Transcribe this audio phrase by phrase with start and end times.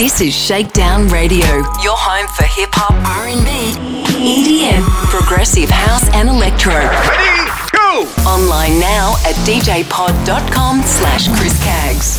[0.00, 1.44] This is Shakedown Radio,
[1.84, 3.76] your home for hip hop, R&B,
[4.16, 4.80] EDM,
[5.12, 6.72] progressive house and electro.
[6.72, 8.08] Ready, go!
[8.24, 12.16] Online now at djpod.com slash Chris Caggs.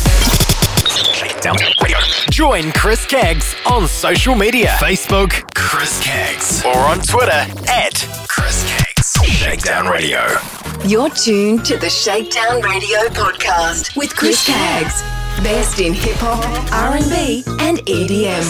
[0.94, 1.98] Shakedown Radio.
[2.30, 4.68] Join Chris Caggs on social media.
[4.78, 6.64] Facebook, Chris Caggs.
[6.64, 9.10] Or on Twitter, at Chris Caggs.
[9.26, 10.22] Shakedown Radio.
[10.86, 15.02] You're tuned to the Shakedown Radio podcast with Chris Caggs.
[15.42, 18.44] Best in hip hop, R&B, and EDM.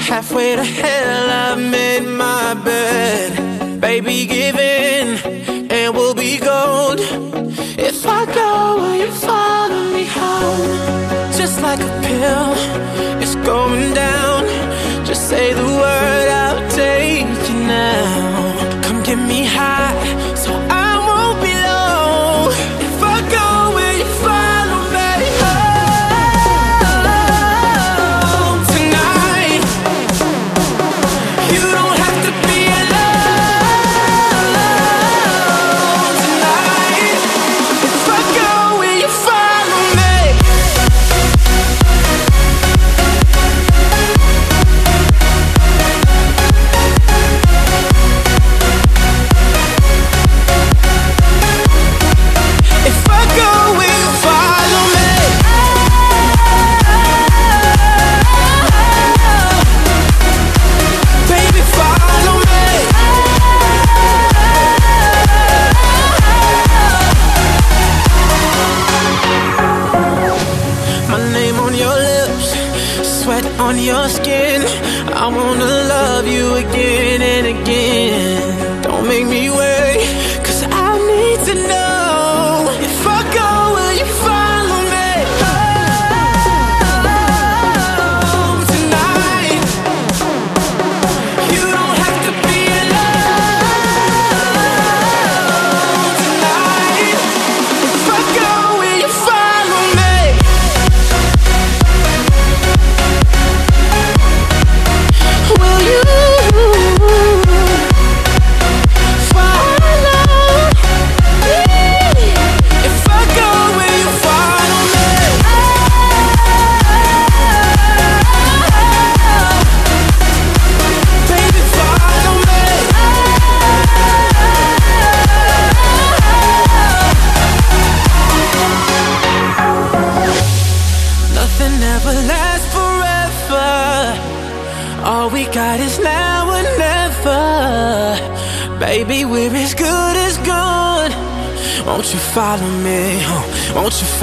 [0.01, 3.79] Halfway to hell, I made my bed.
[3.81, 5.17] Baby, give in,
[5.71, 6.99] and we'll be gold.
[7.79, 11.31] If I go, will you follow me home?
[11.35, 12.53] Just like a pill,
[13.21, 14.45] it's going down.
[15.05, 16.42] Just say the word, you
[17.67, 18.81] now.
[18.83, 20.12] Come get me high,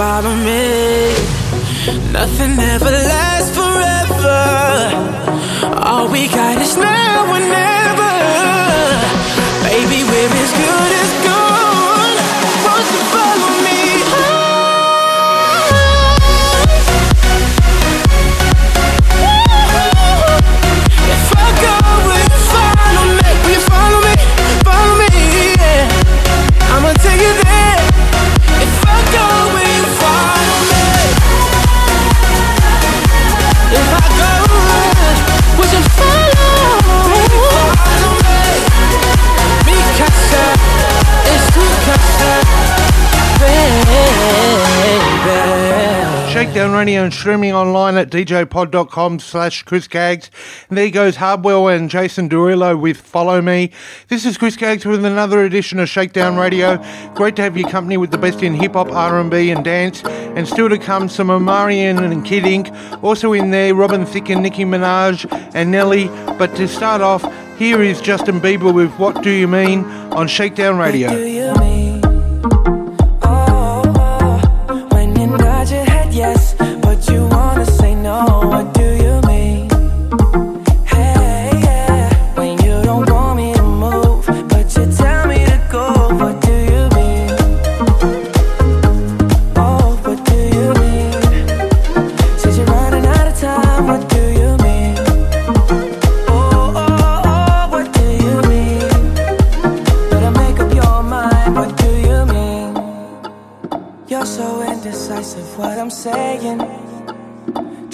[0.00, 1.12] follow me?
[2.10, 4.40] Nothing ever lasts forever.
[5.88, 7.79] All we got is now and never.
[46.30, 50.30] Shakedown Radio and streaming online at djpod.com slash Chris Caggs.
[50.68, 53.72] And there goes Hardwell and Jason Derulo with Follow Me.
[54.06, 56.80] This is Chris Caggs with another edition of Shakedown Radio.
[57.14, 60.04] Great to have your company with the best in hip-hop, R&B and dance.
[60.04, 62.70] And still to come, some Omarion and Kid Ink.
[63.02, 66.06] Also in there, Robin Thicke and Nicki Minaj and Nelly.
[66.38, 67.24] But to start off,
[67.58, 71.10] here is Justin Bieber with What Do You Mean on Shakedown Radio.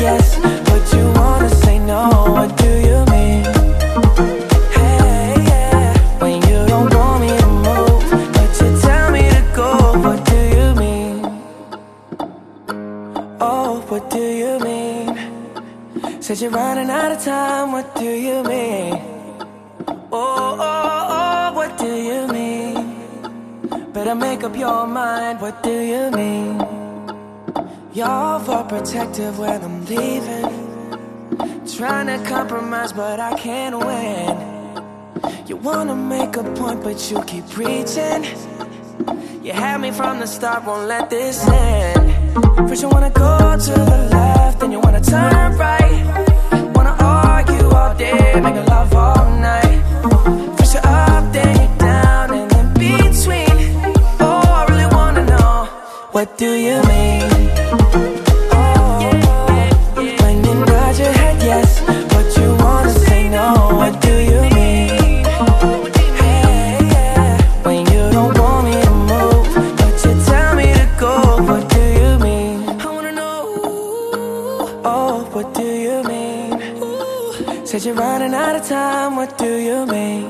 [0.00, 0.38] Yes,
[0.68, 2.02] but you wanna say no,
[2.36, 3.44] what do you mean?
[4.76, 8.02] Hey, yeah, when you don't want me to move,
[8.34, 9.70] but you tell me to go,
[10.04, 11.16] what do you mean?
[13.40, 15.08] Oh, what do you mean?
[16.22, 18.94] Said you're running out of time, what do you mean?
[20.12, 22.76] Oh, oh, oh, what do you mean?
[23.92, 26.79] Better make up your mind, what do you mean?
[27.92, 28.38] You're
[28.68, 30.46] protective when I'm leaving.
[31.76, 34.36] Trying to compromise, but I can't win.
[35.48, 38.22] You wanna make a point, but you keep preaching.
[39.42, 42.12] You had me from the start, won't let this end.
[42.68, 46.04] First, you wanna go to the left, then you wanna turn right.
[46.76, 49.82] Wanna argue all day, make love all night.
[50.56, 53.56] First, you're up, then you're down, and in between.
[54.20, 55.64] Oh, I really wanna know,
[56.12, 57.29] what do you mean?
[60.22, 61.80] When you nod your head yes,
[62.12, 63.46] but you wanna say no,
[63.78, 65.24] what do you mean?
[66.20, 66.78] Hey,
[67.62, 69.46] when you don't want me to move,
[69.78, 71.12] but you tell me to go,
[71.48, 72.56] what do you mean?
[72.80, 73.38] I wanna know,
[74.84, 77.66] oh, what do you mean?
[77.66, 80.29] Said you're running out of time, what do you mean?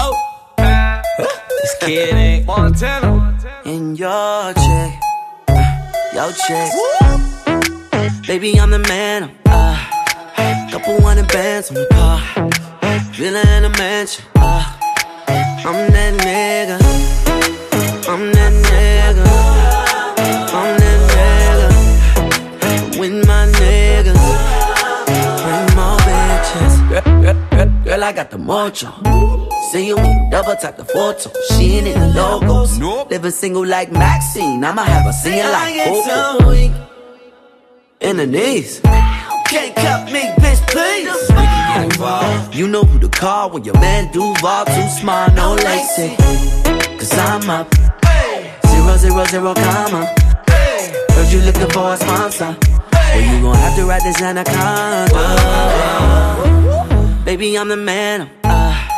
[0.00, 0.16] Oh,
[0.56, 3.38] this kid ain't Montana.
[3.64, 5.00] in your check.
[6.12, 6.72] Your check.
[8.26, 9.30] Baby, I'm the man.
[9.46, 9.76] Uh,
[10.70, 12.20] couple hundred bands on the car.
[13.12, 14.24] Villa in a mansion.
[14.34, 14.64] Uh,
[15.28, 16.78] I'm that nigga.
[18.08, 18.49] I'm that
[27.04, 28.90] Girl, girl, girl, girl, I got the mojo.
[29.70, 29.96] See you
[30.30, 31.30] double tap the photo.
[31.50, 32.78] She ain't in the logos.
[33.10, 34.64] Living single like Maxine.
[34.64, 36.50] I'ma have her singing like Coco.
[38.00, 38.80] In the knees.
[38.80, 42.56] Can't cut me, bitch, please.
[42.56, 46.16] You know who to call when your man Duval too smart, no lacy.
[46.98, 47.72] Cause I'm up.
[48.66, 50.06] Zero, zero, zero, comma.
[50.48, 52.56] Heard you looking for a sponsor.
[52.92, 55.10] Well, you gon' have to ride this anaconda.
[57.24, 58.30] Baby, I'm the man.
[58.42, 58.88] Uh,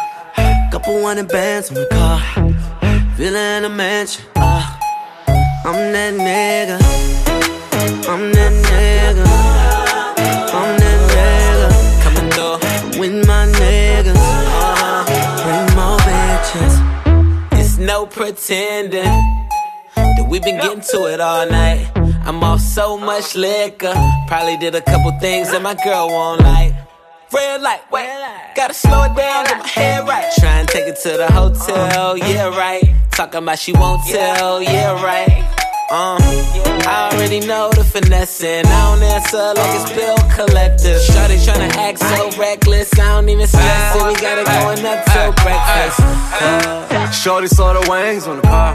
[0.70, 2.20] couple hundred bands on the car.
[3.16, 4.24] Villa in a mansion.
[4.36, 4.78] Uh,
[5.64, 6.78] I'm that nigga.
[8.08, 9.26] I'm that nigga.
[10.54, 11.68] I'm that nigga.
[12.04, 14.14] Coming through with my niggas.
[14.16, 15.04] Uh,
[15.42, 17.60] bring more bitches.
[17.60, 19.02] It's no pretending
[19.96, 21.90] that we've been getting to it all night.
[22.24, 23.94] I'm off so much liquor.
[24.28, 26.72] Probably did a couple things that my girl won't like.
[27.32, 28.08] Red light, wait,
[28.54, 30.30] gotta slow it down, get my head right.
[30.38, 32.94] Try and take it to the hotel, yeah, right.
[33.12, 35.48] Talking about she won't tell, yeah, right.
[35.90, 36.18] Uh,
[36.86, 38.66] I already know the finessing.
[38.66, 40.96] I don't answer like it's bill collector.
[41.12, 42.92] Shawty tryna act so reckless.
[42.98, 44.06] I don't even stress it.
[44.06, 46.00] We got it going up till breakfast.
[46.00, 48.74] Uh, Shorty saw the wings on the car.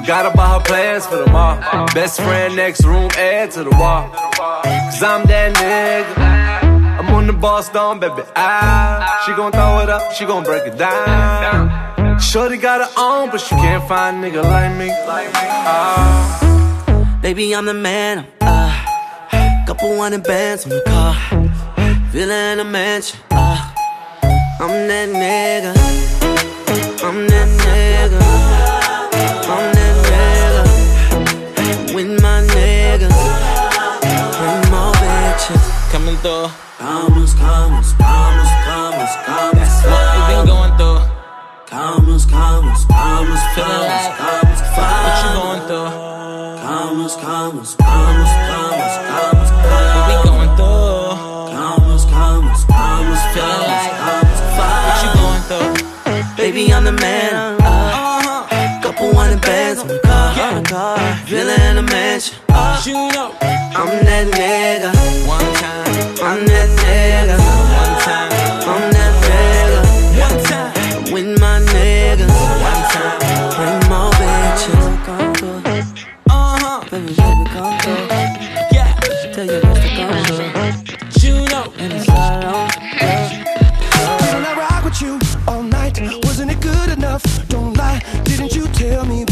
[0.00, 1.86] Forgot about her plans for tomorrow.
[1.94, 4.08] Best friend next room, add to the wall.
[4.10, 6.69] Cause I'm that nigga.
[6.98, 8.22] I'm on the boss down, baby.
[8.36, 12.18] Ah, she gon' throw it up, she gon' break it down.
[12.20, 14.90] Shorty got her own, but she can't find a nigga like me.
[14.92, 17.18] Ah.
[17.22, 18.26] Baby, I'm the man.
[18.40, 21.16] Uh, couple hundred bands on the car.
[22.12, 23.20] In a mansion.
[23.30, 23.72] Uh,
[24.60, 25.72] I'm that nigga.
[27.04, 28.59] I'm that nigga.
[36.20, 36.52] Through.
[36.76, 39.56] Commas, commas, commas, commas, commas.
[39.56, 41.00] That's what we been going through.
[41.66, 44.60] Commas, commas, commas, Feeling commas, like commas,
[45.00, 45.90] what you going through?
[46.60, 51.56] Commas, commas, commas, commas, commas, What we going through?
[51.56, 56.36] Commas, commas, commas, Feeling like commas, what you going through?
[56.36, 57.56] Baby, I'm the man.
[57.62, 60.98] Uh, couple hundred bands on the car, on the car.
[61.26, 62.49] Villa in a mansion.
[62.80, 64.90] Uh, You know, I'm that nigga.
[65.26, 65.86] one time,
[66.24, 67.36] I'm that nigga.
[67.76, 68.30] one time,
[68.72, 69.80] I'm that nigga.
[70.24, 72.34] one time, With my niggas.
[72.68, 73.18] one time.
[73.56, 75.04] Bring more bitches.
[75.04, 75.62] Come through.
[76.30, 76.80] Uh huh.
[76.90, 78.06] Baby, baby, come through.
[78.72, 78.94] Yeah,
[79.34, 81.28] Tell your bitch to come through.
[81.28, 81.64] you know.
[81.78, 82.68] And it's all on.
[84.20, 86.00] Didn't I rock with you all night?
[86.24, 87.22] Wasn't it good enough?
[87.48, 88.00] Don't lie.
[88.24, 89.24] Didn't you tell me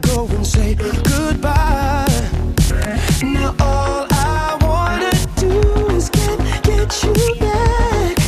[0.00, 2.06] go and say goodbye?
[3.22, 8.18] Now all I wanna do is get get you back.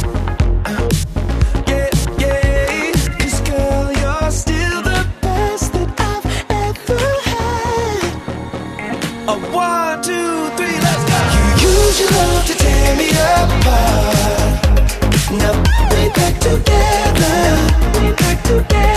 [1.68, 2.92] Yeah, yeah.
[3.18, 6.26] 'Cause girl, you're still the best that I've
[6.64, 7.02] ever
[7.32, 8.12] had.
[9.28, 11.20] A one, two, three, let's go.
[11.62, 14.54] You use your love to tear me apart.
[15.40, 15.54] Now
[15.90, 17.36] back together.
[18.20, 18.93] Back together.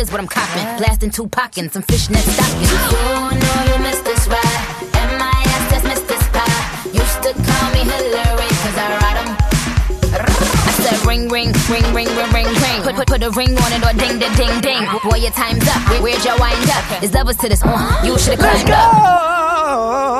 [0.00, 0.64] That is what I'm copping.
[0.78, 2.72] Blasting two pockets, some fishnet stockings.
[2.72, 4.64] You know you missed this ride.
[4.96, 5.62] M.I.S.
[5.68, 6.16] that's Mr.
[6.16, 6.48] Spy.
[6.88, 9.28] Used to call me Hillary, cause I ride 'em.
[10.16, 12.80] I said ring, ring, ring, ring, ring, ring, ring.
[12.82, 14.82] Put, put, put a ring on it or ding, ding, ding, ding.
[15.04, 15.80] Boy, your time's up.
[15.90, 16.84] Where, where'd your wind up?
[17.00, 17.62] There's levels to this.
[17.62, 20.19] Uh, you should've climbed up.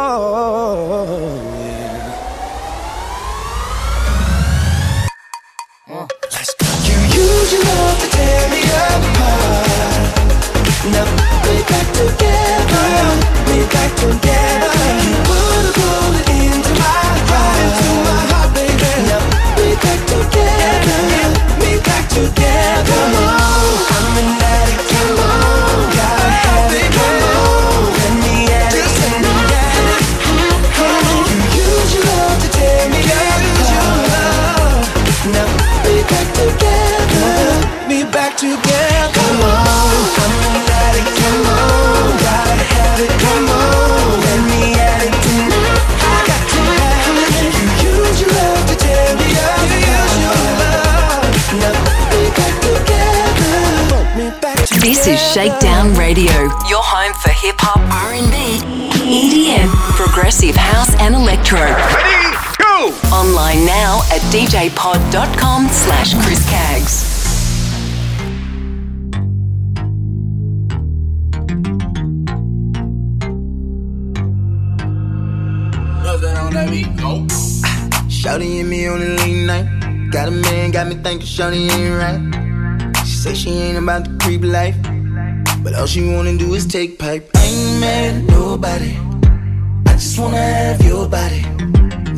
[55.32, 56.32] Shakedown Radio,
[56.66, 57.78] your home for hip hop,
[58.10, 58.58] R&B,
[59.06, 61.62] EDM, progressive house and electro.
[61.62, 62.90] Ready, go!
[63.14, 67.06] Online now at djpod.com slash Chris Cags.
[77.02, 77.26] Oh.
[78.10, 80.10] Shawty and me on the late night.
[80.10, 83.06] Got a man, got me thinking Shawty ain't right.
[83.06, 84.79] She say she ain't about the creep life.
[85.80, 87.30] All she wanna do is take pipe.
[87.34, 88.94] I ain't mad at nobody.
[89.86, 91.40] I just wanna have your body.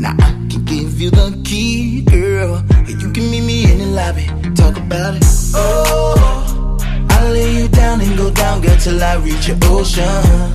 [0.03, 2.57] Now I can give you the key, girl.
[2.75, 4.27] And you can meet me in the lobby,
[4.57, 5.23] talk about it.
[5.55, 6.77] Oh,
[7.11, 10.03] I'll lay you down and go down, girl, till I reach your ocean.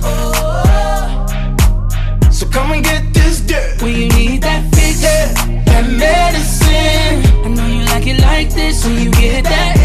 [0.04, 1.26] Oh,
[2.30, 3.80] So come and get this dirt.
[3.80, 7.24] When you need that fix, that medicine.
[7.42, 9.77] I know you like it like this when you get that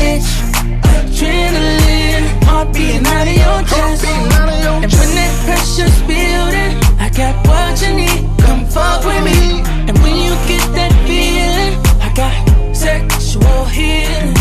[3.71, 4.83] your.
[4.83, 8.21] And when that pressure's building, I got what you need.
[8.41, 9.61] Come fuck with me.
[9.87, 12.33] And when you get that feeling, I got
[12.75, 14.33] sexual healing.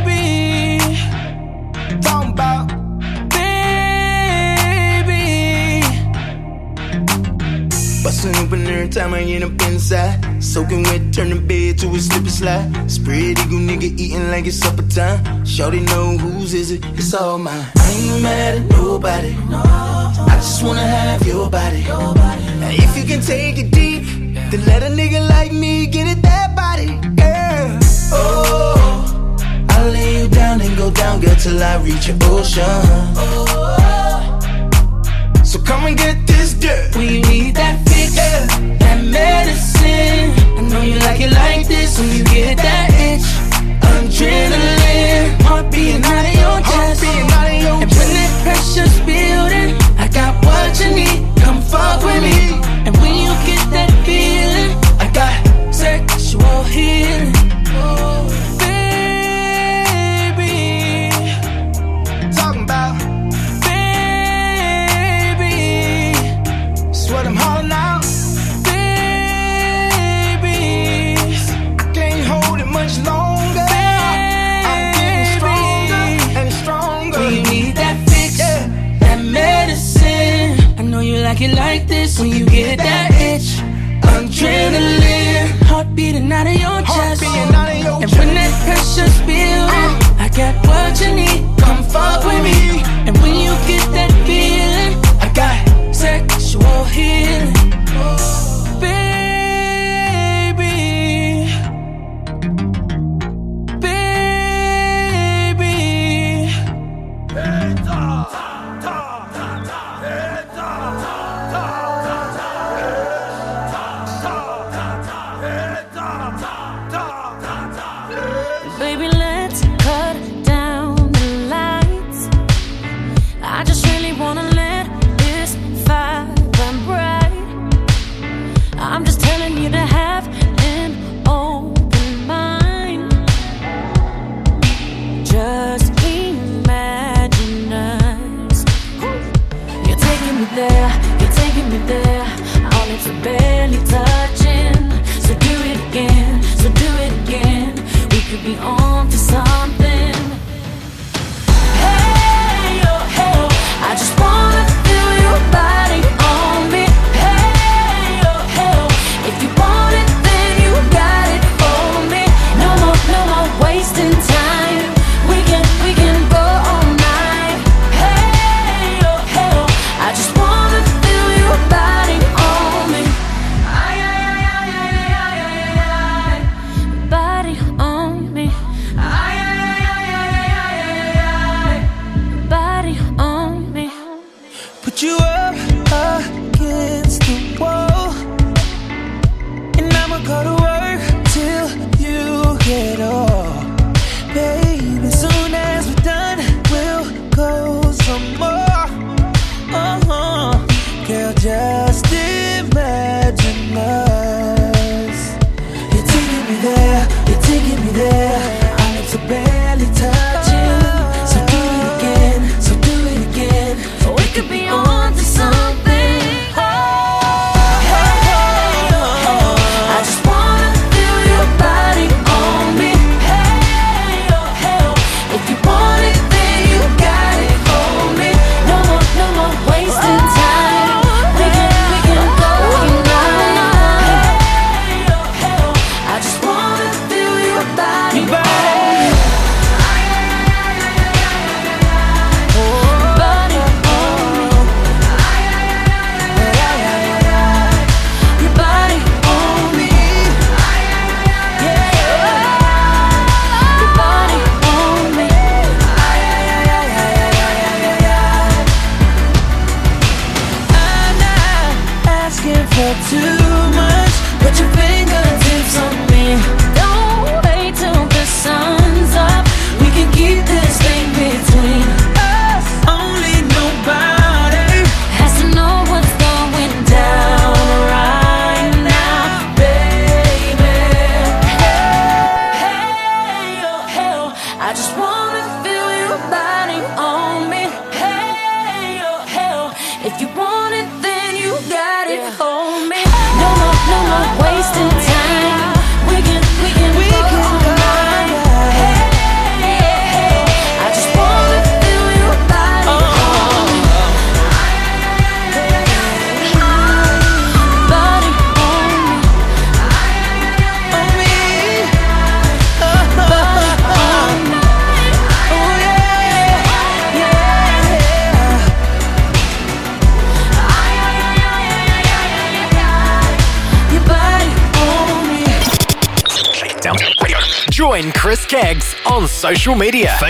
[0.00, 0.78] Baby,
[2.02, 2.68] Talking about
[3.34, 5.22] baby.
[8.02, 10.29] Bustin' open every time I end up inside.
[10.50, 12.90] Soaking wet, turn the bed to a slip and slide.
[12.90, 15.46] Spread eagle nigga eating like it's supper time.
[15.46, 17.66] Shorty know whose is it, it's all mine.
[17.76, 19.32] I ain't mad at nobody.
[19.52, 21.84] I just wanna have your body.
[21.86, 24.02] And if you can take it deep,
[24.50, 27.78] then let a nigga like me get it that body, girl.
[28.12, 29.36] Oh,
[29.68, 32.64] I'll lay you down and go down, girl, till I reach your ocean.
[35.44, 36.96] So come and get this dirt.
[36.96, 40.39] We need that fix, that medicine.
[40.70, 43.26] Know you like it like this when you get that itch.
[43.82, 47.02] Adrenaline, heart beating out of your chest.
[47.02, 51.42] And when that pressure's building, I got what you need.
[51.42, 52.69] Come fuck with me.
[81.40, 83.60] Like it like this when you get that itch.
[84.02, 87.22] Adrenaline, heart beating out of your chest.
[87.22, 91.40] out of your and when that pressure's building, I got what you need.
[91.58, 92.82] Come fuck with me.
[93.06, 94.09] And when you get that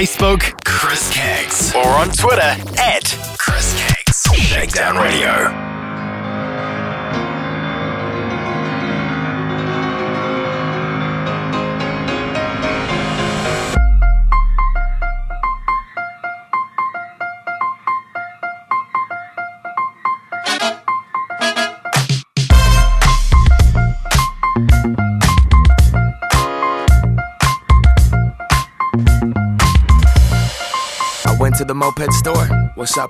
[0.00, 0.59] Facebook,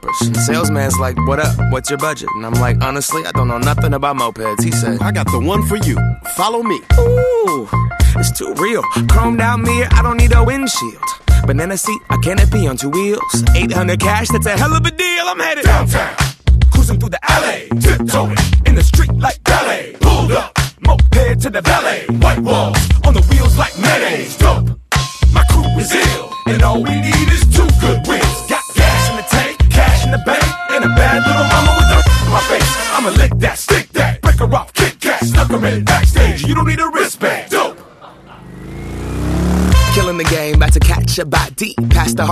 [0.00, 0.46] uppers?
[0.46, 1.54] Salesman's like, what up?
[1.72, 2.28] What's your budget?
[2.36, 4.62] And I'm like, honestly, I don't know nothing about mopeds.
[4.62, 5.96] He said, I got the one for you.
[6.36, 6.80] Follow me.
[6.98, 7.68] Ooh,
[8.16, 8.82] it's too real.
[9.08, 11.02] Chromed out mirror, I don't need a windshield.
[11.46, 13.44] Banana seat, a canopy on two wheels.
[13.54, 15.24] 800 cash, that's a hell of a deal.
[15.26, 16.19] I'm headed downtown.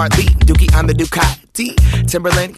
[0.06, 1.74] Dookie on the Ducati.
[2.08, 2.56] Timberland,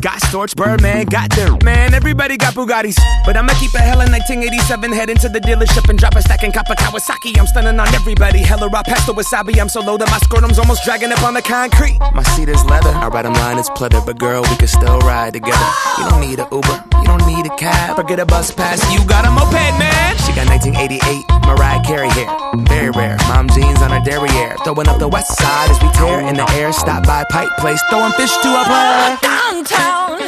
[0.00, 1.58] Scott Storch, Birdman, got them.
[1.62, 2.96] Man, everybody got Bugattis.
[3.26, 6.54] But I'ma keep a hella 1987, head into the dealership and drop a stack and
[6.54, 7.38] cop a Kawasaki.
[7.38, 8.38] I'm stunning on everybody.
[8.38, 9.60] Hella raw past the wasabi.
[9.60, 11.98] I'm so low that my scrotum's almost dragging up on the concrete.
[12.14, 12.88] My seat is leather.
[12.88, 14.00] I ride line is pleather.
[14.00, 15.68] But girl, we can still ride together.
[15.98, 16.76] You don't need a Uber.
[16.96, 17.98] You don't need a cab.
[17.98, 18.80] Or get a bus pass.
[18.90, 20.16] You got a moped, man.
[20.24, 22.32] She got 1988 Mariah Carey hair.
[22.72, 23.18] Very rare.
[23.28, 24.56] Mom jeans on her derriere.
[24.64, 26.72] Throwing up the west side as we tear in the air.
[26.72, 27.82] Stop by Pike Place.
[27.90, 29.49] Throwing fish to a player.
[29.62, 30.18] Downtown,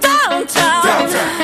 [0.00, 1.41] downtown, downtown.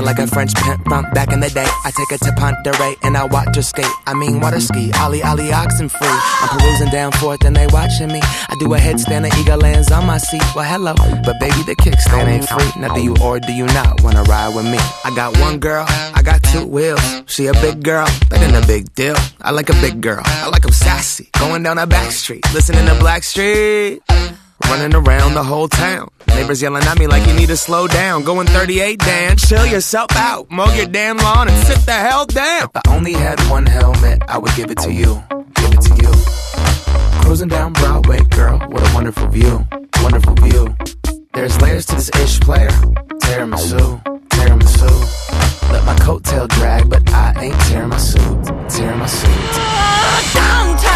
[0.00, 1.66] Like a French pimp from back in the day.
[1.84, 3.86] I take her to Ponderay and I watch her skate.
[4.06, 6.08] I mean, water ski, Ollie, Ollie, oxen free.
[6.08, 8.20] I'm perusing down forth and they watching me.
[8.22, 10.42] I do a headstand, the eagle lands on my seat.
[10.56, 12.80] Well, hello, but baby, the kickstand ain't free.
[12.80, 14.78] Now, do you or do you not wanna ride with me?
[15.04, 17.00] I got one girl, I got two wheels.
[17.26, 19.16] She a big girl, that ain't a big deal.
[19.40, 21.30] I like a big girl, I like them sassy.
[21.38, 24.00] Going down a back street, listening to Blackstreet.
[24.68, 26.08] Running around the whole town.
[26.42, 28.24] Neighbors yelling at me like you need to slow down.
[28.24, 30.50] Going 38, Dan, chill yourself out.
[30.50, 32.64] Mow your damn lawn and sit the hell down.
[32.64, 35.22] If I only had one helmet, I would give it to you.
[35.54, 37.22] Give it to you.
[37.22, 39.64] Cruising down Broadway, girl, what a wonderful view.
[40.02, 40.76] Wonderful view.
[41.32, 42.70] There's layers to this ish player.
[43.22, 45.70] Tiramisu, tiramisu.
[45.70, 48.44] Let my coattail drag, but I ain't tearing my suit.
[48.68, 49.30] Tearing my suit.
[50.34, 50.91] Downtown, downtown.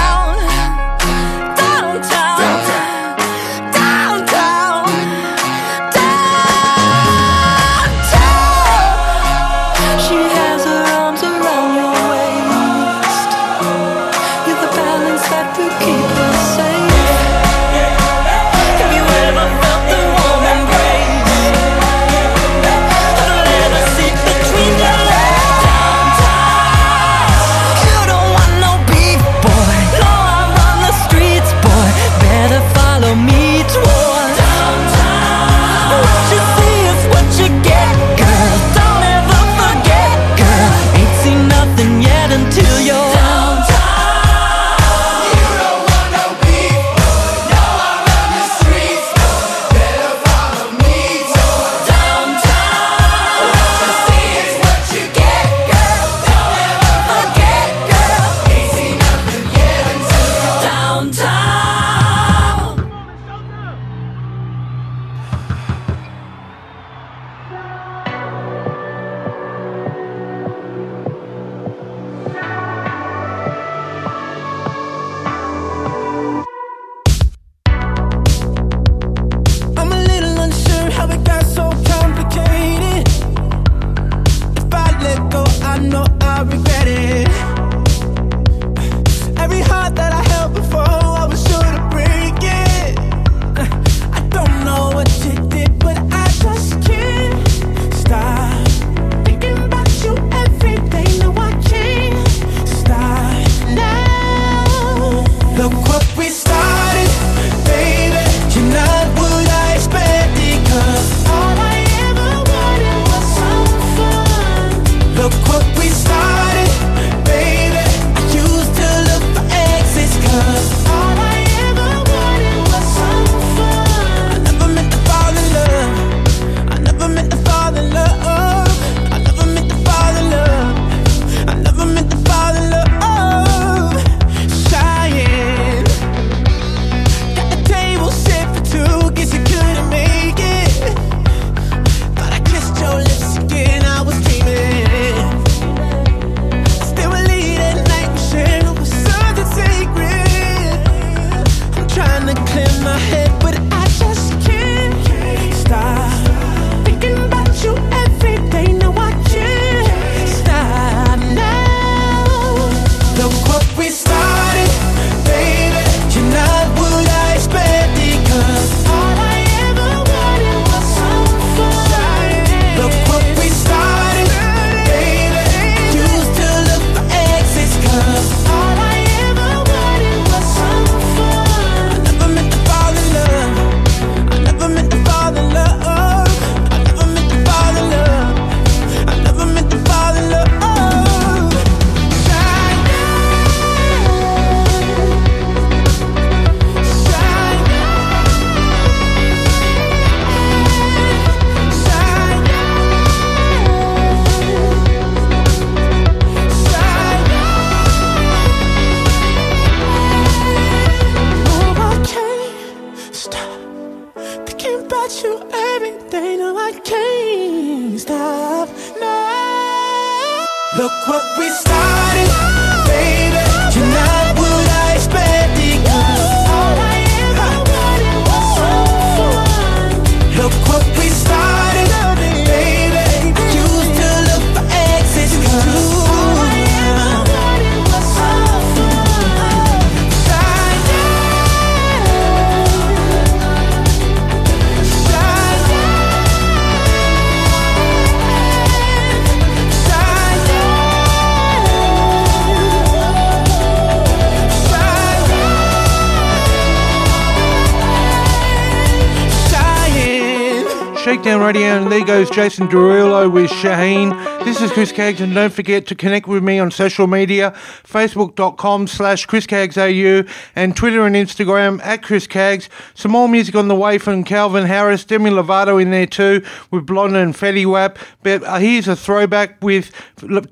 [262.06, 264.10] goes Jason Derulo with Cheyenne.
[264.44, 267.50] This is Chris Kaggs, and don't forget to connect with me on social media,
[267.82, 272.68] facebook.com slash chriskaggsau, and Twitter and Instagram at chriskaggs.
[272.94, 276.86] Some more music on the way from Calvin Harris, Demi Lovato in there too, with
[276.86, 277.98] Blonde and Fetty Wap.
[278.22, 279.90] But uh, here's a throwback with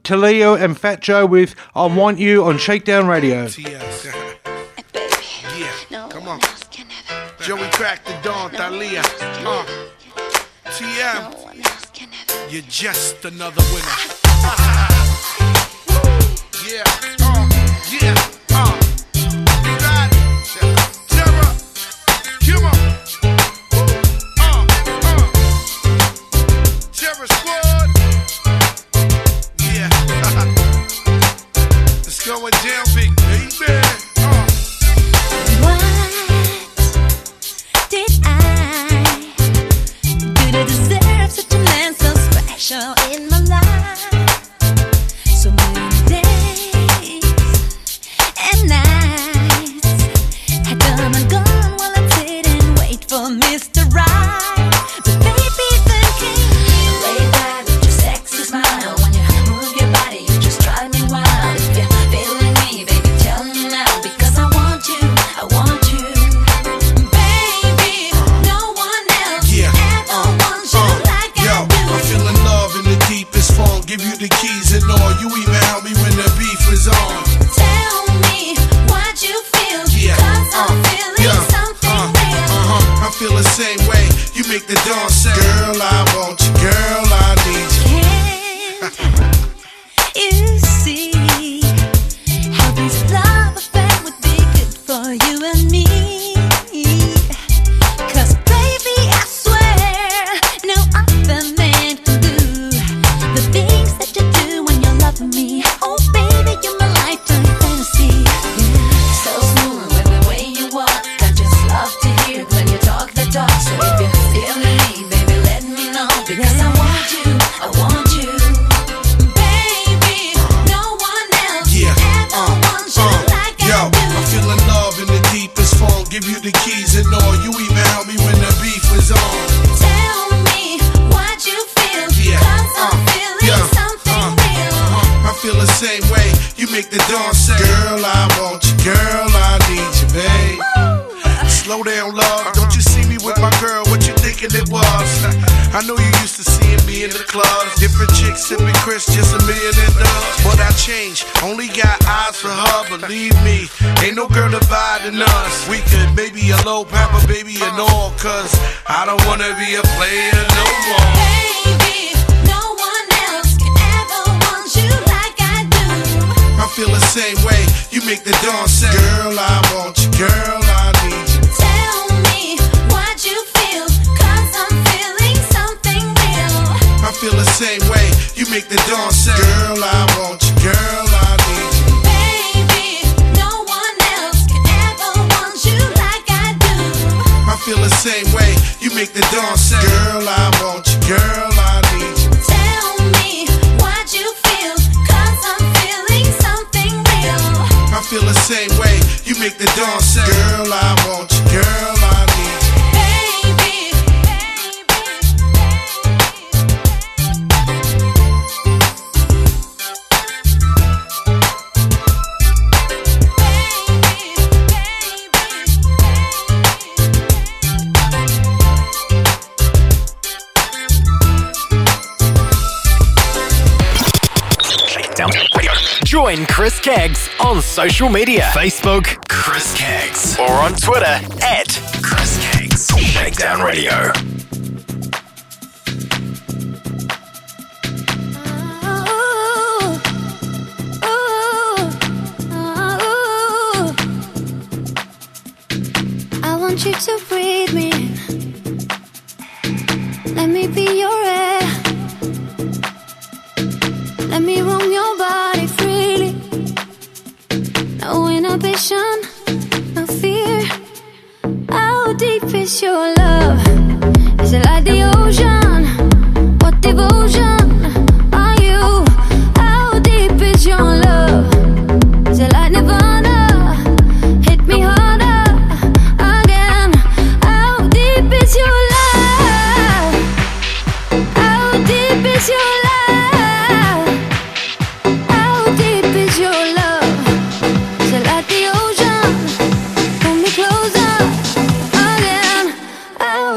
[0.02, 3.46] Thalia and Fat Joe with I Want You on Shakedown Radio.
[3.46, 3.76] Joey
[7.70, 9.02] cracked the dawn, Thalia.
[9.44, 9.64] Uh,
[10.74, 11.43] TM.
[12.54, 13.88] You're just another winner.
[16.64, 17.03] yeah.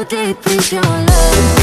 [0.08, 1.57] Deep please your love.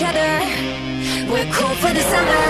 [0.00, 1.30] each other.
[1.30, 2.40] We're cool for the summer.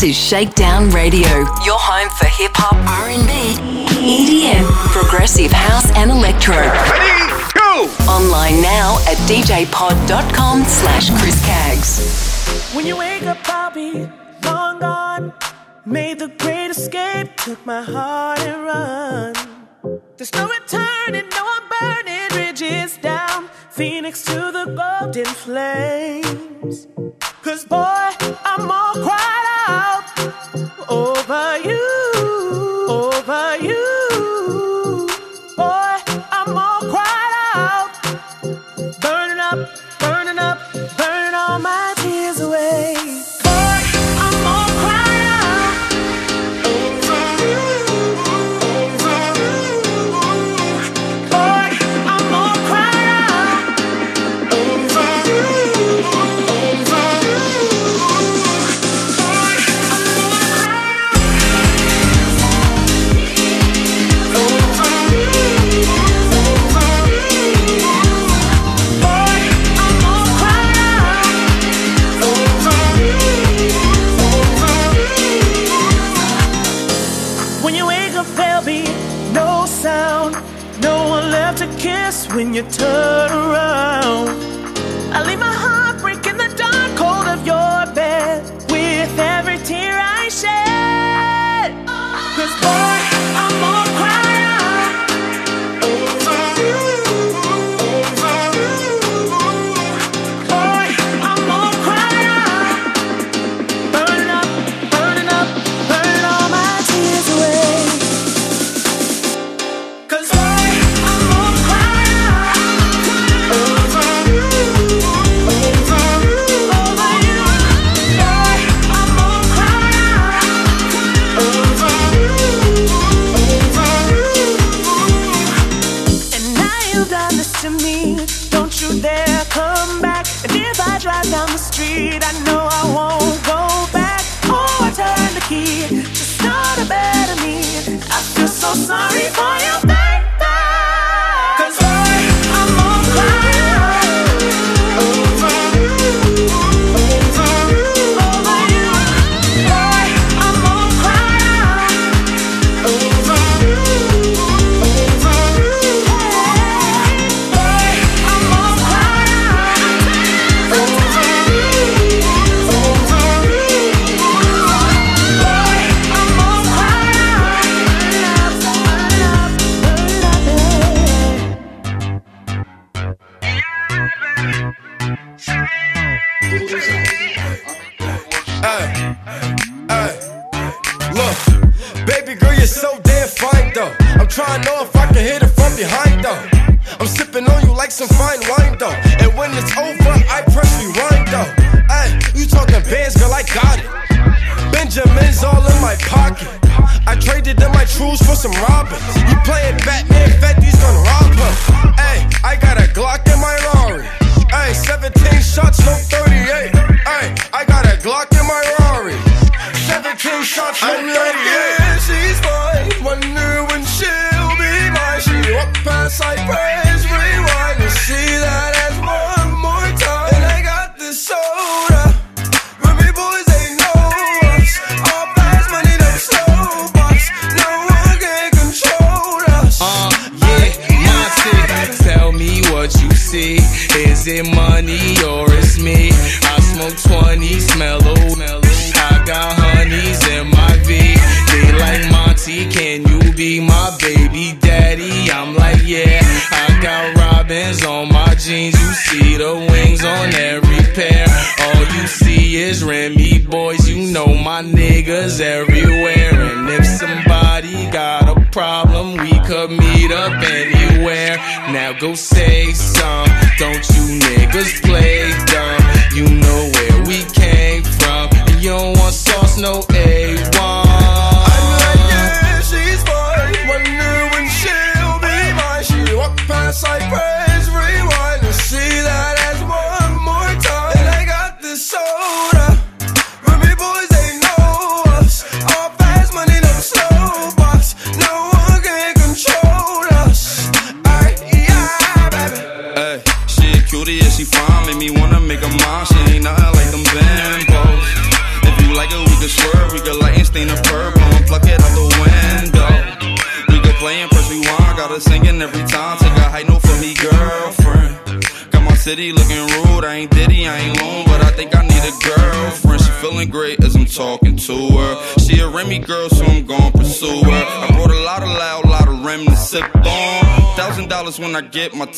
[0.00, 1.28] This is Shakedown Radio,
[1.62, 2.72] your home for hip hop,
[3.04, 3.60] R&B,
[4.00, 4.64] EDM,
[4.96, 6.56] progressive house, and electro.
[6.56, 7.84] Ready, go!
[8.08, 11.44] Online now at djpod.com/slash chris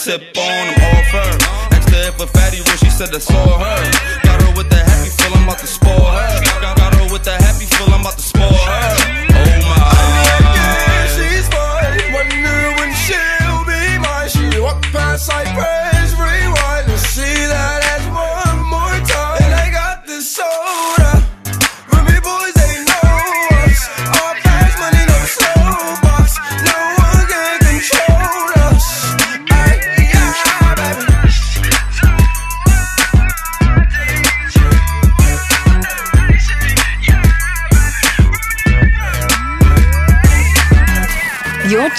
[0.05, 0.42] c'est pas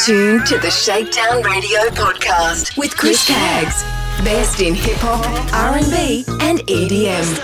[0.05, 3.83] tuned to the Shakedown Radio podcast with Chris Kaggs.
[4.25, 7.39] Best in hip hop, R&B, and EDM.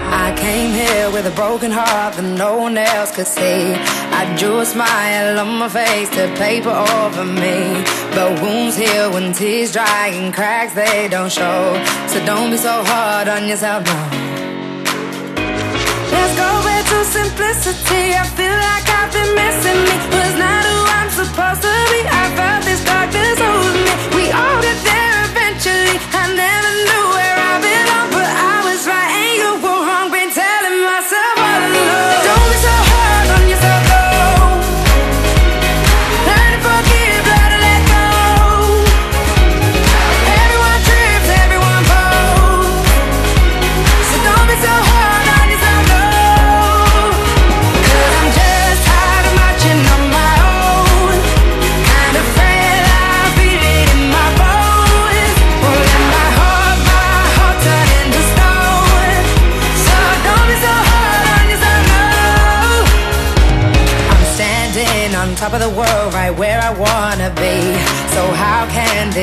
[0.10, 3.74] I came here with a broken heart that no one else could see.
[3.76, 7.84] I drew a smile on my face to paper over me.
[8.16, 11.76] But wounds heal when tears dry and cracks they don't show.
[12.08, 14.27] So don't be so hard on yourself, no.
[16.18, 18.04] Let's go back to simplicity.
[18.22, 19.96] I feel like I've been missing me.
[20.18, 22.00] Was not who I'm supposed to be.
[22.22, 23.94] I felt this darkness over me.
[24.18, 25.98] We all get there eventually.
[26.22, 27.17] I never knew.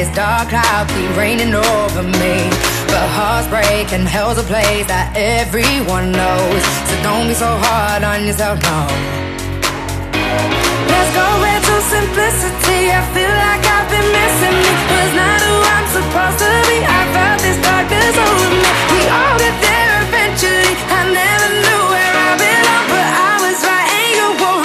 [0.04, 2.36] this dark cloud keep raining over me.
[2.88, 6.62] But hearts break and hell's a place that everyone knows.
[6.88, 8.78] So don't be so hard on yourself, no.
[10.92, 12.92] Let's go into simplicity.
[12.92, 14.72] I feel like I've been missing me.
[14.92, 16.78] Was not who I'm supposed to be.
[16.84, 18.70] I felt this darkness over me.
[18.92, 20.74] We all get there eventually.
[20.92, 24.63] I never knew where I belong, but I was right and you won't.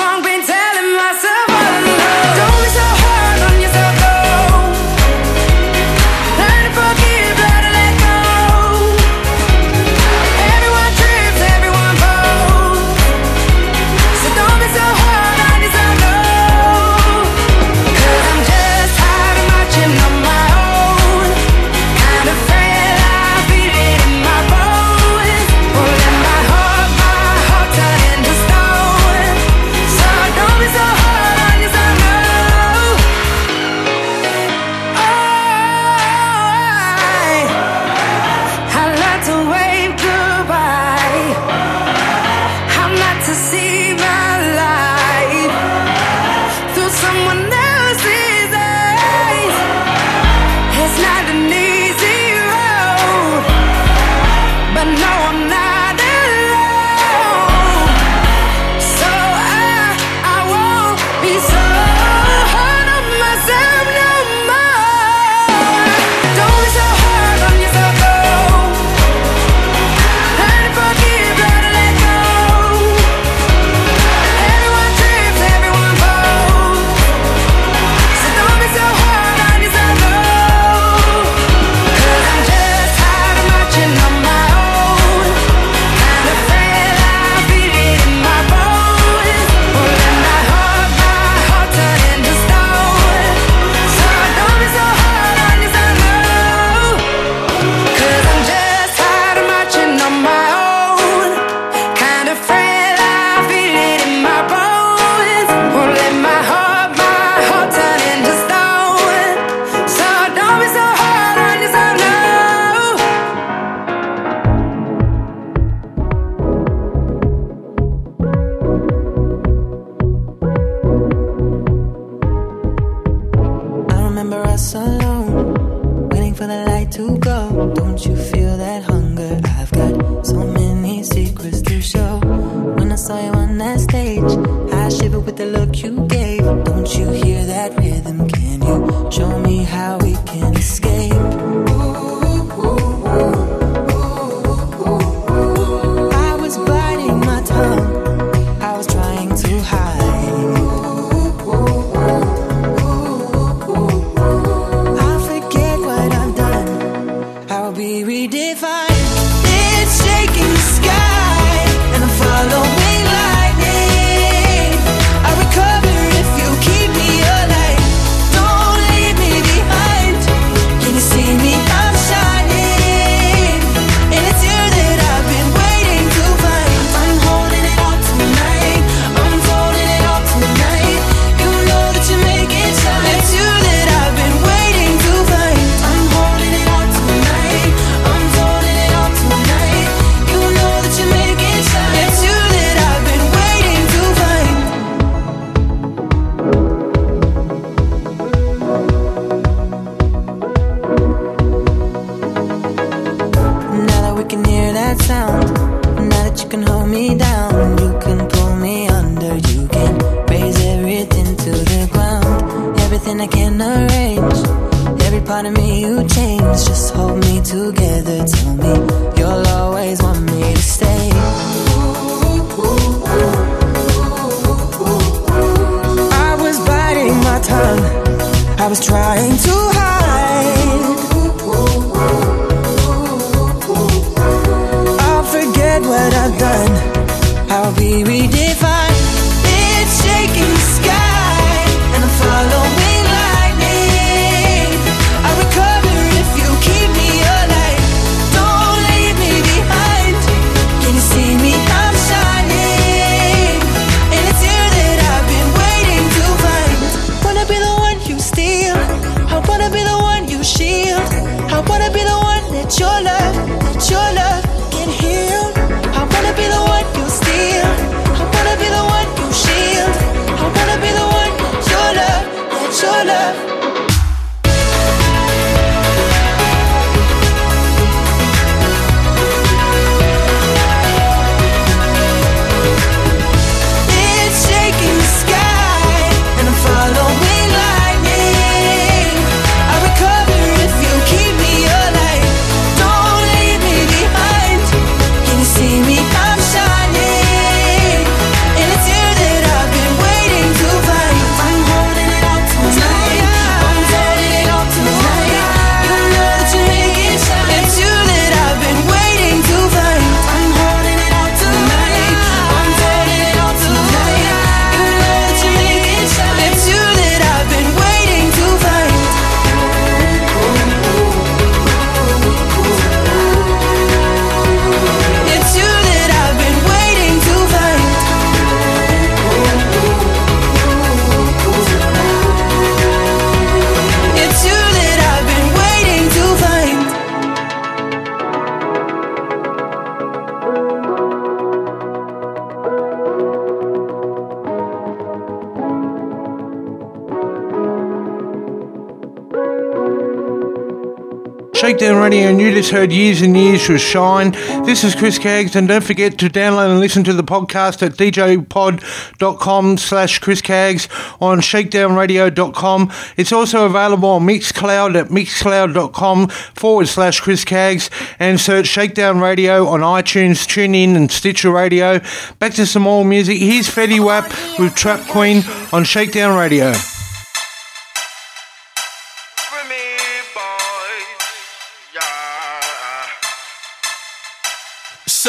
[351.80, 354.32] Breakdown Radio, and you just heard Years and Years with Shine.
[354.66, 357.94] This is Chris Kaggs, and don't forget to download and listen to the podcast at
[357.94, 360.90] djpod.com slash Chris Kaggs
[361.22, 362.92] on shakedownradio.com.
[363.16, 369.66] It's also available on Mixcloud at mixcloud.com forward slash Chris Kaggs, and search Shakedown Radio
[369.66, 372.02] on iTunes, TuneIn, and Stitcher Radio.
[372.40, 373.38] Back to some more music.
[373.38, 374.26] Here's Fetty Wap
[374.60, 376.74] with Trap Queen on Shakedown Radio.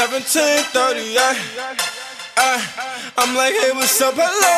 [0.01, 1.13] 1738.
[2.41, 2.57] I,
[3.21, 4.17] I'm like, hey, what's up?
[4.17, 4.57] Hello.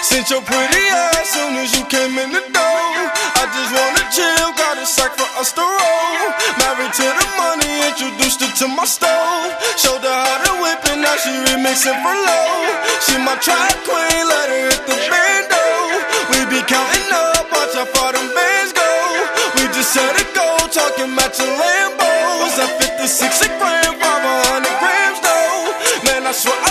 [0.00, 2.88] Since your pretty ass soon as you came in the door.
[3.36, 6.24] I just wanna chill, got a sack for us to roll.
[6.56, 9.52] Married to the money, introduced her to my stove.
[9.76, 12.48] Showed her how to whip it, now she remixing for low.
[13.04, 15.64] She my trap queen, let her hit the bando.
[16.32, 18.88] We be counting up, watch how far them bands go.
[19.52, 22.56] We just set a goal, talking matching Lambos.
[22.56, 23.87] I fit the 60 grand.
[26.38, 26.67] That's I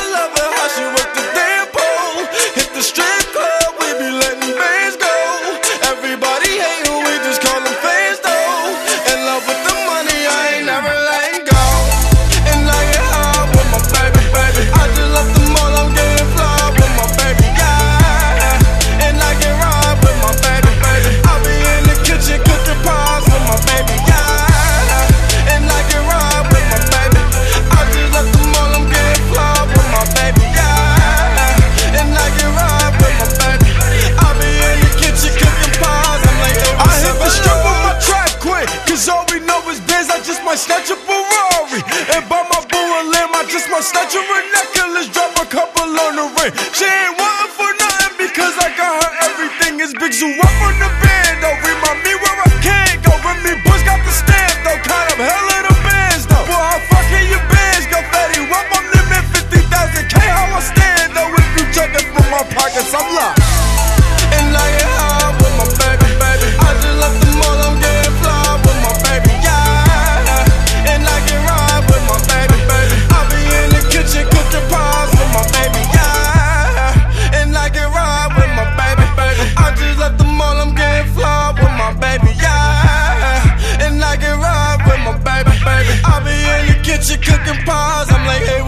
[43.77, 46.53] a statue of necklace, drop a couple on the ring.
[46.73, 49.77] She ain't wantin' for nothing because I got her everything.
[49.77, 51.53] It's big zoo up on the band, though.
[51.61, 53.13] Remind me where I can go.
[53.21, 54.81] When me boys got the stamp though.
[54.81, 56.45] Kind of hell of the bands, though.
[56.49, 60.15] Boy, how fucking your bands go Fetty, Wap, I'm limit 50,000 K.
[60.25, 61.29] How I stand, though.
[61.37, 63.46] If you checkin' from my pockets, I'm locked.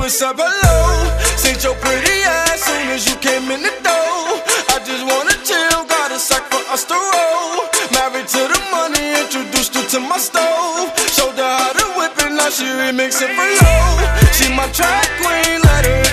[0.10, 1.06] what's up, hello?
[1.38, 4.42] Seen your pretty ass soon as you came in the door.
[4.74, 7.70] I just wanna chill, got a sack for us to roll.
[7.94, 10.90] Married to the money, introduced her to my stove.
[11.14, 13.70] Showed her how to whip it, now she remix it for you.
[14.34, 16.09] She my trap queen, let her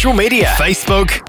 [0.00, 0.56] social media.
[0.56, 1.19] Facebook,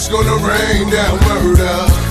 [0.00, 2.09] it's gonna rain down murder.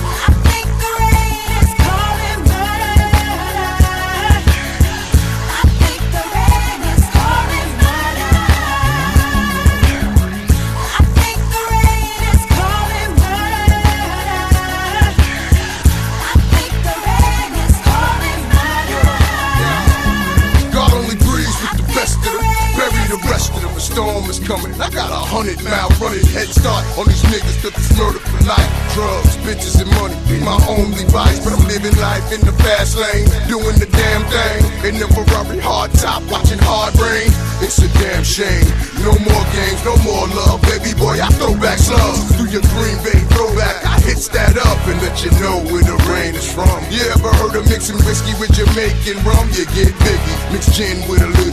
[32.80, 34.60] Fast lane, doing the damn thing.
[34.88, 37.28] In the Ferrari hard top, watching hard rain.
[37.60, 38.64] It's a damn shame.
[39.04, 40.62] No more games, no more love.
[40.64, 42.32] Baby boy, I throw back slugs.
[42.40, 43.84] Do your Green Bay throwback.
[43.84, 46.80] I hits that up and let you know where the rain is from.
[46.88, 49.52] You ever heard of mixing whiskey with Jamaican rum?
[49.52, 50.38] You get biggie.
[50.52, 51.49] Mix gin with a little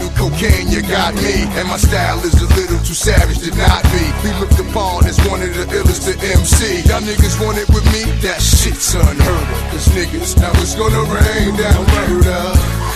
[0.88, 1.44] got me.
[1.60, 4.04] And my style is a little too savage to not be.
[4.24, 6.88] Be looked upon as one of the illest to MC.
[6.88, 8.10] Y'all niggas want it with me?
[8.24, 9.60] That shit's unheard of.
[9.70, 12.87] Cause niggas, now it's gonna rain down murder.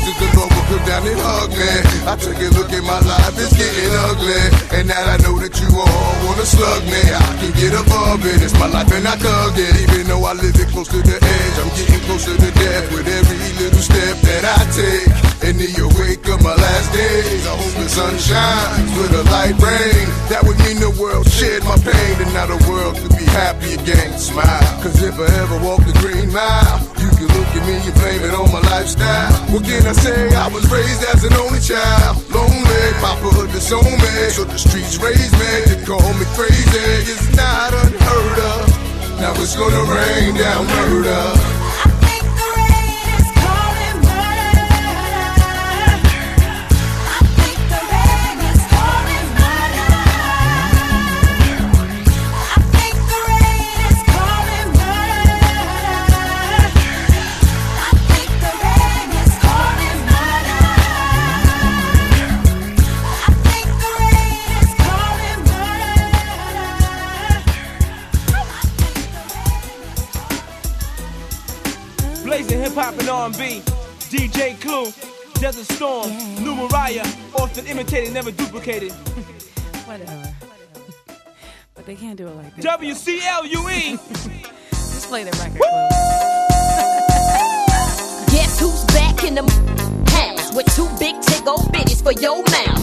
[0.00, 1.72] I wish the would come down and hug me.
[2.08, 4.44] I take a look at my life, it's getting ugly.
[4.76, 7.00] And now I know that you all wanna slug me.
[7.12, 8.42] I can get above it.
[8.42, 9.74] It's my life and I thug it.
[9.84, 13.06] Even though I live it close to the edge, I'm getting closer to death with
[13.08, 15.08] every little step that I take.
[15.42, 19.24] And in the awake of my last days, I hope the sun shines with a
[19.32, 20.06] light rain.
[20.28, 23.74] That would mean the world shared my pain, and now the world could be happy
[23.74, 24.16] again.
[24.18, 26.89] Smile, cause if I ever walk the green mile,
[27.20, 29.30] you look at me and blame it on my lifestyle.
[29.52, 30.34] What can I say?
[30.34, 32.84] I was raised as an only child, lonely.
[33.04, 35.52] Papa hood disowned me, so the streets raised me.
[35.68, 38.64] To call me crazy is not unheard of.
[39.20, 41.69] Now it's gonna rain down murder.
[77.80, 78.92] Imitated, never duplicated.
[79.86, 80.34] Whatever.
[81.74, 82.80] But they can't do it like that.
[82.80, 83.98] WCLUE.
[84.70, 85.60] Just play the record.
[88.30, 89.42] Guess who's back in the
[90.10, 92.79] house with two big tick old bitties for your mouth?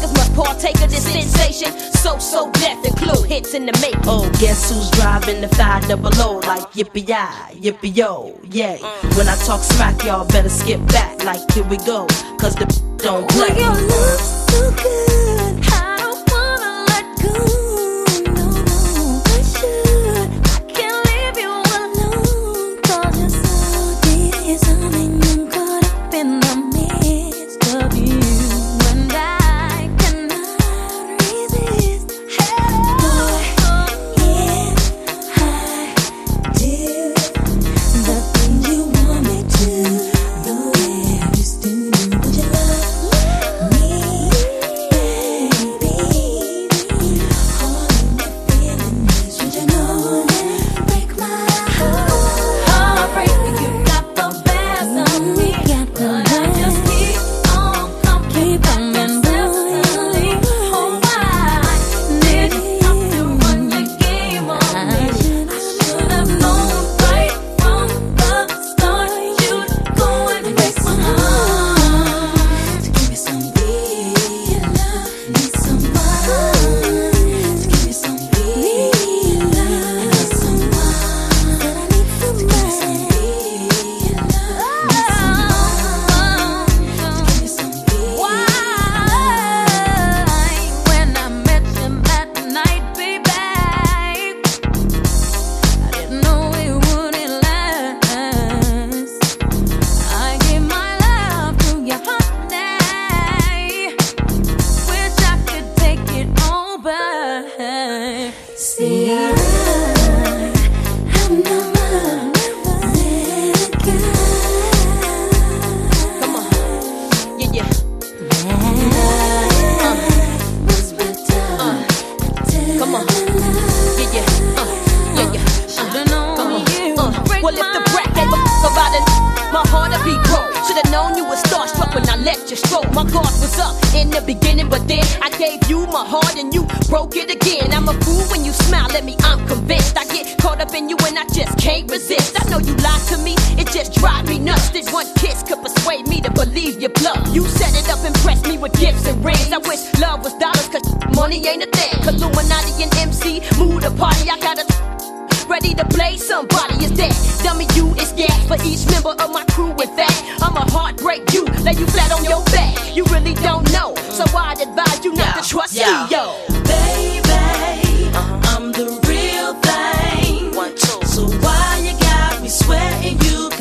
[0.00, 1.72] Heartbreakers must partake of this sensation.
[1.92, 3.96] So So Def and clue hits in the make.
[4.06, 8.78] Oh, guess who's driving the five double O like yippee yi, yippee yo, yay.
[9.16, 12.06] When I talk smack, y'all better skip back like here we go.
[12.38, 12.66] Cause the
[12.98, 13.56] don't play.
[13.58, 15.49] Your love's so good,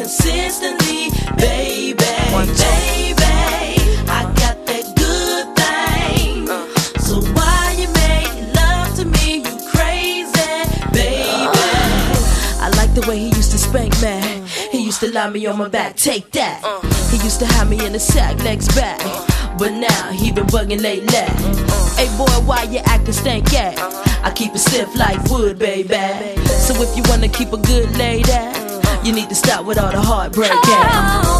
[0.10, 1.94] consistently, baby?
[1.94, 3.22] Baby,
[4.10, 6.50] I got that good thing.
[6.50, 6.66] Uh.
[7.00, 10.34] So why you make love to me, you crazy,
[10.92, 11.46] baby?
[11.46, 12.66] Uh.
[12.66, 14.44] I like the way he used to spank me.
[14.72, 14.90] He uh.
[14.90, 16.58] used to lie me on my back, take that.
[17.12, 19.00] He used to have me in the sack, legs back.
[19.60, 21.26] But now he been bugging lately.
[21.98, 23.78] Hey boy, why you acting stank at?
[24.24, 25.94] I keep it stiff like wood, baby.
[26.48, 28.69] So if you wanna keep a good lady,
[29.04, 31.39] you need to stop with all the heartbreak.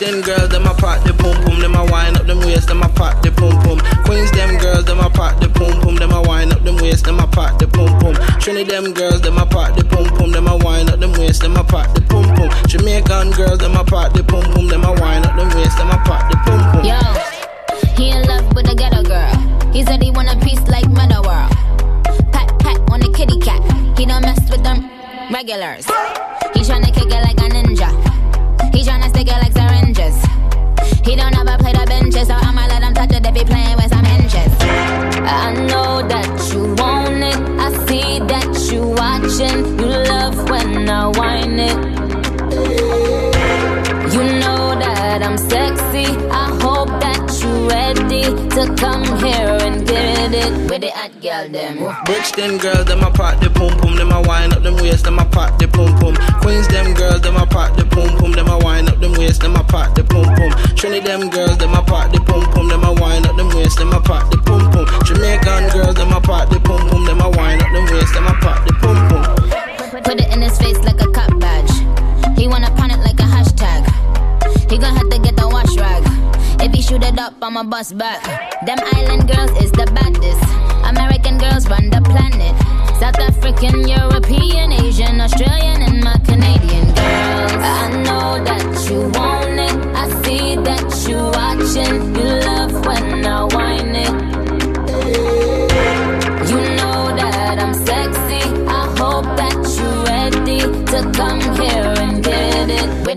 [0.00, 2.82] Brixton girls, them a pop the pum pum, them a wind up them waist, them
[2.82, 3.78] a pop the pum pum.
[4.04, 7.04] Queens, them girls, them a pop the pum pum, them a wind up them waist,
[7.04, 8.14] them a pop the pum pum.
[8.40, 11.42] Trinity, them girls, them a pop the pum pum, them a wind up them waist,
[11.42, 12.48] them a pop the pum pum.
[12.66, 15.90] Jamaican girls, them a pop the pum pum, them a wind up them waist, them
[15.90, 16.80] a pop the pum pum.
[16.80, 16.96] Yo,
[17.92, 19.36] he in love with a ghetto girl.
[19.70, 21.52] He said he want a piece like World.
[22.32, 23.60] Pat pat on the kitty cat.
[23.98, 24.88] He don't mess with them
[25.30, 25.84] regulars.
[26.56, 28.09] He tryna kick it like a ninja.
[28.72, 30.16] He tryna stick it like syringes.
[31.04, 33.76] He don't ever play the benches, so I'ma let him touch it if he playing
[33.76, 34.52] with some hinges.
[35.26, 37.40] I know that you want it.
[37.60, 39.78] I see that you watching.
[39.78, 41.78] You love when I whine it.
[44.14, 46.06] You know that I'm sexy.
[46.30, 46.79] I hope
[48.60, 51.80] to come here and get it with the hot girl them.
[52.04, 55.18] Brixton girls, them a pop the pum pum, them a wind up them waist, them
[55.18, 56.14] a pop the pum pum.
[56.44, 59.40] Queens, them girls, them a pop the pum pum, them a wind up them waist,
[59.40, 60.52] them a pop the pum pum.
[60.76, 63.78] Trinity, them girls, them a pop the pum pum, them a wind up them waist,
[63.78, 64.84] them a pop the pum pum.
[65.08, 68.26] Jamaican girls, them a pop the pum pum, them a wind up them waist, them
[68.26, 70.02] a pop the pum pum.
[70.04, 71.72] Put it in his face like a cop badge.
[72.36, 73.88] He wanna pawn it like a hashtag.
[74.68, 76.09] He gon' have to get the wash rag.
[76.70, 78.22] If he shoot it up, I'ma bust back.
[78.64, 80.40] Them island girls is the baddest.
[80.86, 82.54] American girls run the planet.
[83.00, 87.58] South African, European, Asian, Australian, and my Canadian girls.
[87.58, 89.76] I know that you want it.
[89.98, 92.14] I see that you watching.
[92.14, 94.29] You love when I whine it.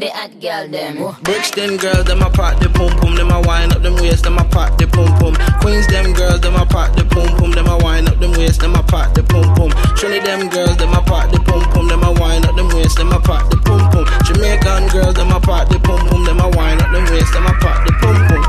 [0.03, 0.95] The hot girl them.
[1.23, 4.37] Brixton girls, them a pop the pum pum, them a wind up them waist, them
[4.37, 5.35] a pop the pum pum.
[5.61, 8.59] Queens, them girls, them a pop the pum pum, them a wind up them waist,
[8.59, 9.71] them a pop the pum pum.
[9.95, 12.97] Trinity, them girls, them a pop the pum pum, them a wind up them waist,
[12.97, 14.05] them a pop the pum pum.
[14.27, 17.45] Jamaican girls, them a pop the pum pum, them a wind up them waist, them
[17.45, 18.43] a pop the pum pum.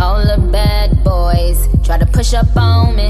[0.00, 3.08] All the bad boys try to push up on me.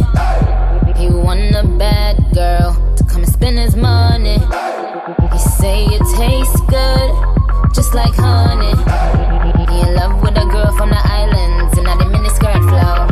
[0.95, 4.39] He want a bad girl to come and spend his money.
[5.41, 7.11] Say it tastes good,
[7.75, 8.73] just like honey.
[9.81, 11.89] In love with a girl from the islands and
[12.69, 13.07] flow.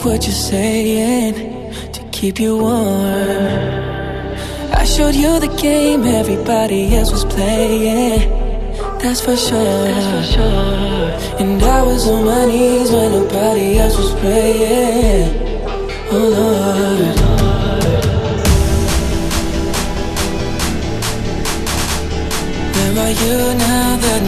[0.00, 1.34] Back, what you're saying?
[1.92, 2.80] To keep you warm.
[4.72, 8.28] I showed you the game everybody else was playing.
[8.98, 9.58] That's for sure.
[11.40, 15.36] And I was on my knees when nobody else was praying.
[16.12, 17.16] Oh Lord.
[22.74, 24.22] Where are you now that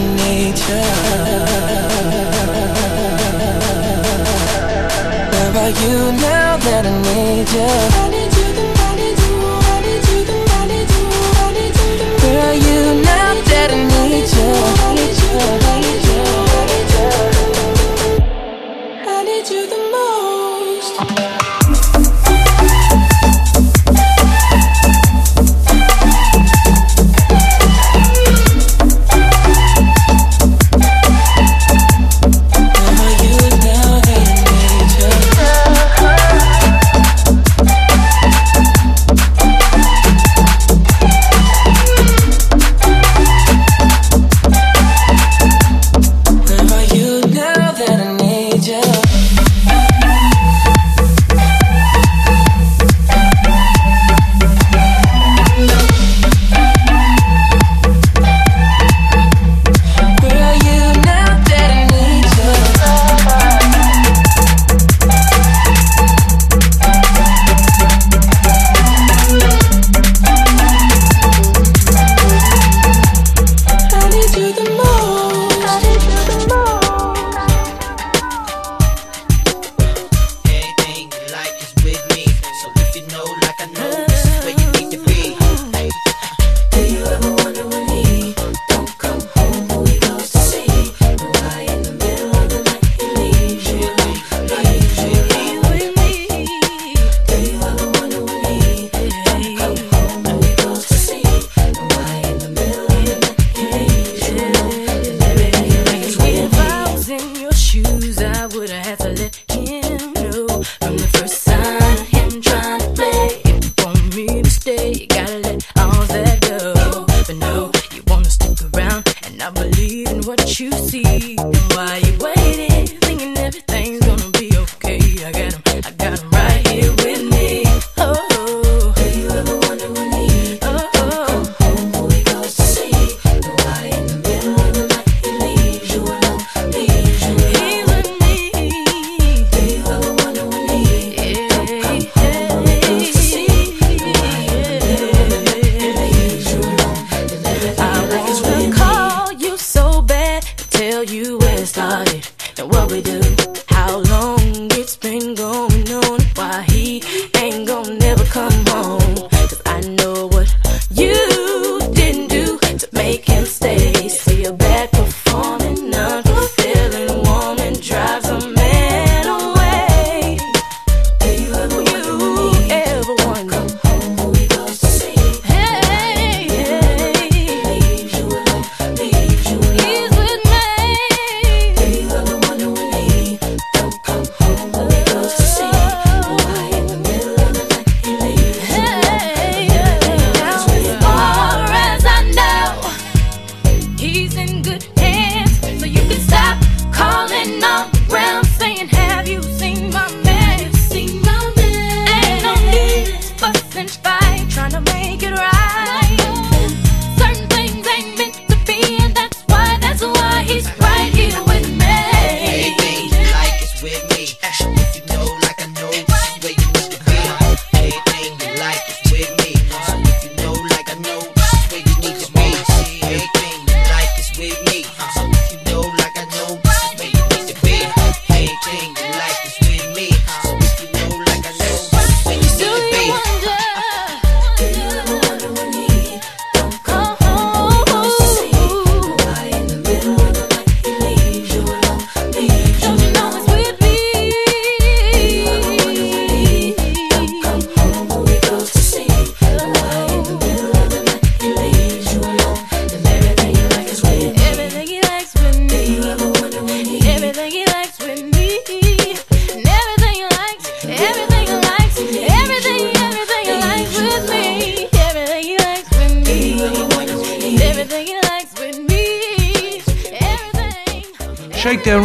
[6.85, 7.67] I need you?
[12.23, 13.73] Where are you now that I need you?
[13.73, 14.49] Where are you now that I need you?
[15.67, 15.82] I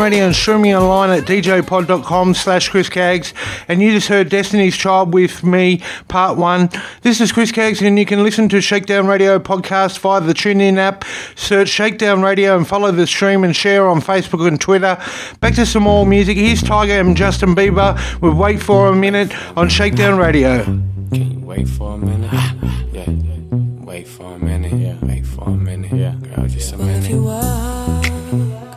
[0.08, 3.34] Radio and streaming online at djpod.com slash Chris Caggs.
[3.68, 6.70] And you just heard Destiny's Child with me, part one.
[7.02, 10.78] This is Chris Caggs, and you can listen to Shakedown Radio podcast via the TuneIn
[10.78, 11.04] app.
[11.34, 14.96] Search Shakedown Radio and follow the stream and share on Facebook and Twitter.
[15.40, 16.38] Back to some more music.
[16.38, 20.64] Here's Tyga and Justin Bieber with Wait for a Minute on Shakedown Radio.
[20.64, 22.32] Can you wait for a minute.
[22.94, 23.58] Yeah, yeah.
[23.84, 24.72] Wait for a minute.
[24.72, 24.96] Yeah.
[25.02, 25.92] Wait for a minute.
[25.92, 26.14] Yeah.
[26.34, 27.04] Girl, just a minute.
[27.04, 28.67] If you walk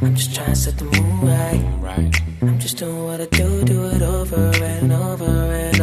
[0.00, 2.22] I'm just trying to set the moon right.
[2.42, 5.77] I'm just doing what I do, do it over and over and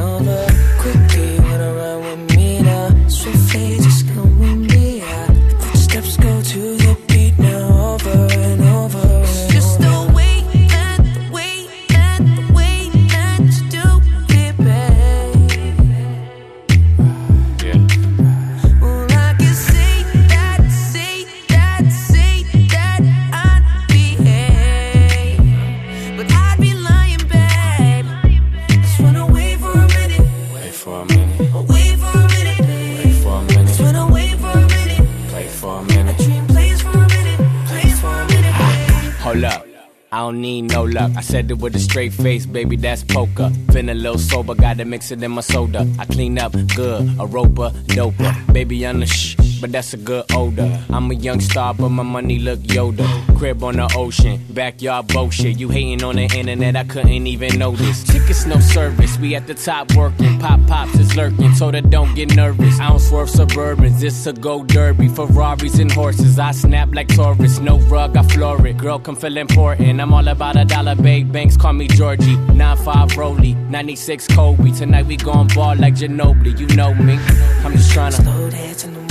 [40.26, 41.11] don't need no luck.
[41.15, 43.52] I said it with a straight face, baby, that's poker.
[43.72, 45.88] Feeling a little sober, gotta mix it in my soda.
[45.99, 48.53] I clean up good, a roper, doper.
[48.53, 50.84] Baby, I'm the shh, but that's a good odor.
[50.90, 53.07] I'm a young star, but my money look Yoda.
[53.38, 55.57] Crib on the ocean, backyard bullshit.
[55.57, 58.03] You hating on the internet, I couldn't even notice.
[58.03, 60.40] Tickets, no service, we at the top working.
[60.40, 62.80] Pop pops is lurking, told her don't get nervous.
[62.80, 65.07] I don't swerve suburbans, this a go derby.
[65.07, 67.60] Ferraris and horses, I snap like Taurus.
[67.60, 68.77] No rug, I floor it.
[68.77, 70.02] Girl, come feel important.
[70.02, 71.32] I'm all about a dollar, babe.
[71.32, 72.36] Banks call me Georgie.
[72.56, 74.72] 9-5 Rolly, 96 Kobe.
[74.72, 77.18] Tonight we gon' ball like Ginobili, you know me.
[77.64, 79.05] I'm just tryna Slow dance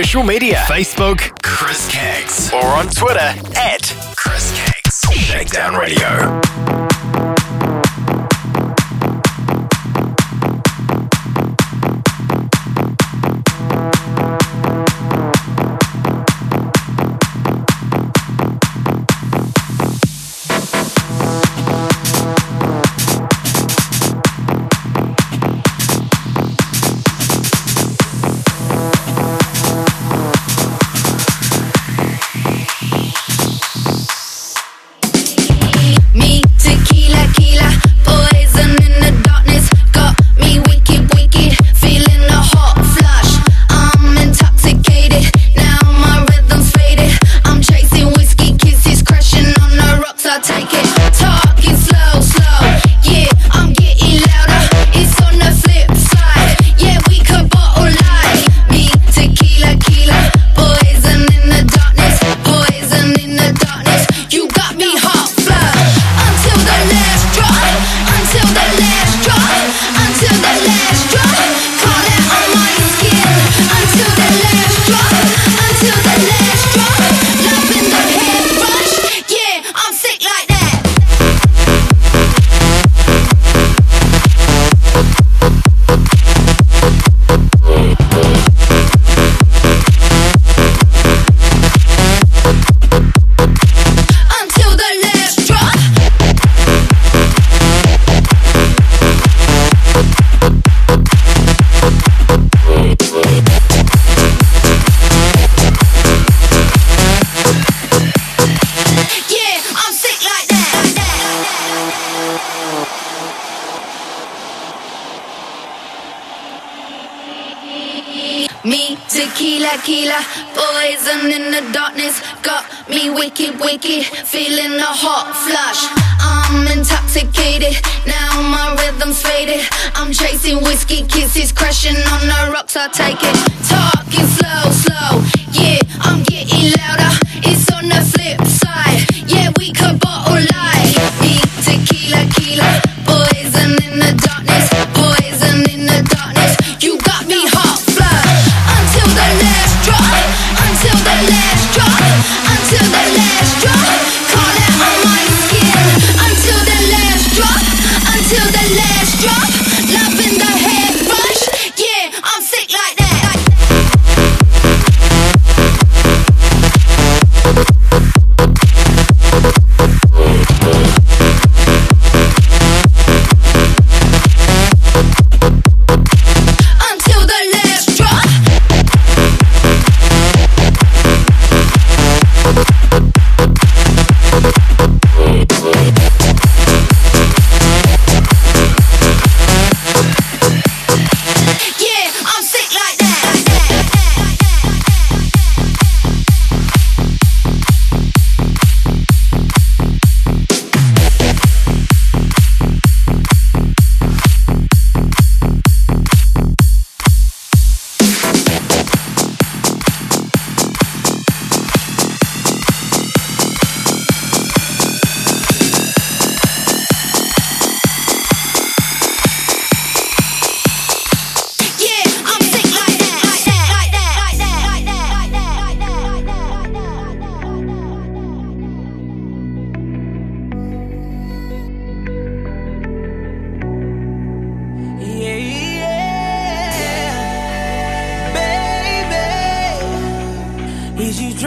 [0.00, 0.64] social media.
[0.66, 1.39] Facebook,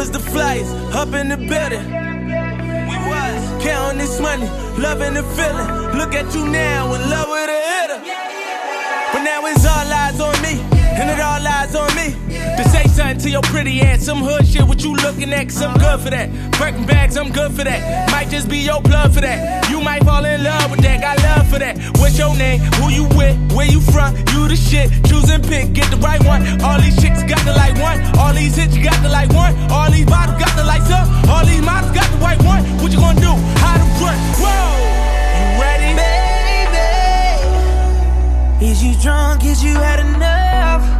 [0.00, 1.84] Was the flyest, up in the building.
[2.90, 4.48] We was counting this money,
[4.80, 5.68] loving the feeling.
[5.98, 8.00] Look at you now, in love with a hitter.
[9.12, 10.54] But now it's all eyes on me,
[10.98, 12.19] and it all lies on me.
[12.56, 15.62] To say something to your pretty ass, some hood shit, what you looking at, cause
[15.62, 16.28] I'm good for that.
[16.58, 18.10] Birkin bags, I'm good for that.
[18.10, 19.70] Might just be your plug for that.
[19.70, 21.78] You might fall in love with that, got love for that.
[21.98, 22.60] What's your name?
[22.80, 23.36] Who you with?
[23.52, 24.16] Where you from?
[24.32, 24.90] You the shit.
[25.06, 26.44] Choose and pick, get the right one.
[26.62, 28.00] All these chicks got the like one.
[28.18, 29.54] All these hits, you got the like one.
[29.70, 31.08] All these bottles got the lights up.
[31.28, 32.62] All these models got the white one.
[32.82, 33.32] What you gonna do?
[33.64, 34.18] How to run?
[34.36, 34.60] Whoa!
[35.38, 35.94] You ready?
[38.60, 39.44] Baby, is you drunk?
[39.44, 40.99] Is you had enough?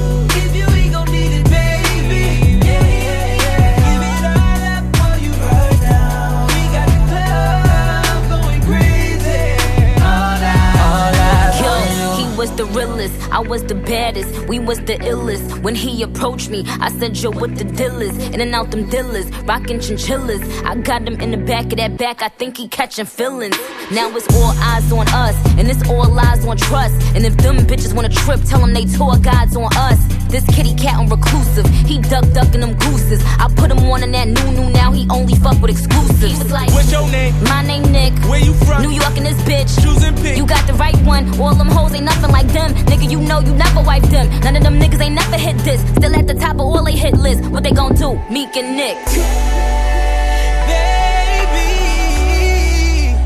[12.51, 15.61] Was the realest, I was the baddest, we was the illest.
[15.61, 18.17] When he approached me, I said, Yo, what the deal is?
[18.29, 20.41] In and out them dealers, rockin' chinchillas.
[20.65, 23.57] I got him in the back of that back, I think he catching feelings.
[23.91, 26.95] Now it's all eyes on us, and it's all lies on trust.
[27.15, 30.20] And if them bitches wanna trip, tell them they tour guides on us.
[30.31, 33.21] This kitty cat on reclusive, he duck ducking them gooses.
[33.37, 36.21] I put him on in that new new, now he only fuck with exclusives.
[36.23, 37.35] He was like, What's your name?
[37.43, 38.13] My name Nick.
[38.31, 38.81] Where you from?
[38.81, 39.67] New York and this bitch.
[39.83, 40.37] Choose and pick.
[40.37, 41.27] You got the right one.
[41.37, 42.71] All them hoes ain't nothing like them.
[42.87, 44.29] Nigga, you know you never wipe them.
[44.39, 45.81] None of them niggas ain't never hit this.
[45.97, 47.43] Still at the top of all they hit list.
[47.51, 48.17] What they gon' do?
[48.31, 48.95] Meek and Nick.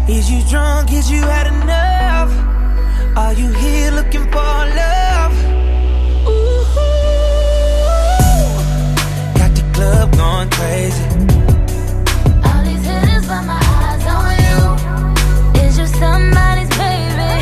[0.08, 0.92] Baby, is you drunk?
[0.92, 2.34] Is you had enough?
[3.16, 5.55] Are you here looking for love?
[9.86, 11.06] club going crazy.
[12.50, 12.66] All
[13.50, 14.60] eyes on you.
[15.62, 17.34] Is you somebody's baby?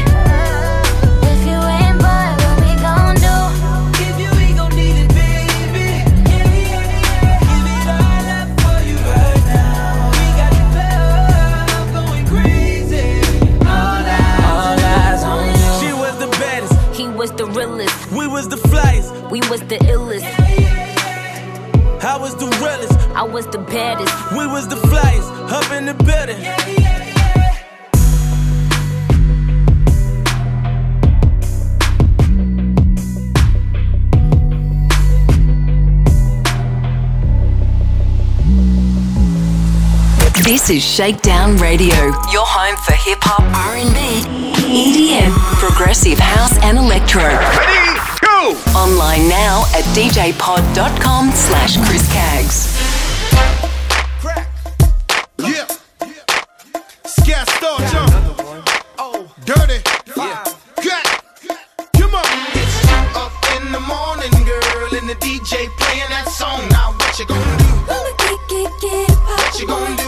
[1.31, 2.31] If you ain't, what
[2.63, 3.37] we gon' do?
[3.99, 5.87] Give you, we gon' need it, baby.
[6.31, 7.49] Yeah, yeah, yeah.
[7.49, 10.11] Give it all up for you right now.
[10.17, 10.89] We got the
[11.95, 13.07] going crazy.
[13.73, 14.03] All
[14.99, 15.71] eyes on you.
[15.81, 16.75] She was the baddest.
[16.99, 18.11] He was the realest.
[18.11, 19.09] We was the flyest.
[19.31, 20.42] We was the illest.
[22.13, 22.93] I was the realest.
[23.15, 24.13] I was the baddest.
[24.33, 25.51] We was the flyest.
[25.51, 26.37] Up in the building.
[40.43, 41.95] This is Shakedown Radio,
[42.31, 43.41] your home for hip hop,
[43.71, 44.21] R&B,
[44.69, 47.23] EDM, progressive house and electro.
[47.23, 47.92] Ready,
[48.43, 48.57] go!
[48.77, 52.73] Online now at djpod.com slash Chris Cags.
[55.39, 55.67] Yeah.
[57.05, 58.11] Scat star jump.
[58.97, 59.79] Oh, dirty.
[60.17, 60.43] Yeah.
[60.75, 61.05] Cut.
[61.97, 62.25] Come on.
[62.59, 62.75] It's
[63.15, 66.67] up in the morning, girl, and the DJ playing that song.
[66.69, 67.65] Now what you gonna do?
[69.35, 70.02] What you gonna do?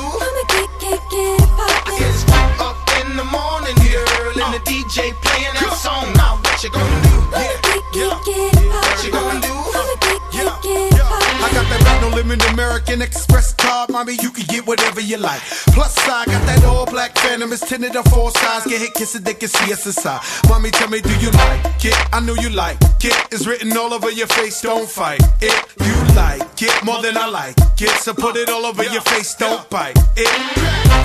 [12.96, 14.14] American Express card, mommy.
[14.22, 15.42] You can get whatever you like.
[15.76, 17.52] Plus, I got that all black phantom.
[17.52, 18.66] It's tinted on four sides.
[18.66, 20.22] Get hit, kiss it, they can see us inside.
[20.48, 21.96] Mommy, tell me, do you like it?
[22.14, 23.16] I know you like it.
[23.32, 24.62] It's written all over your face.
[24.62, 25.56] Don't fight it.
[25.82, 27.90] You like it more than I like it.
[28.02, 29.36] So put it all over your face.
[29.36, 30.30] Don't bite it.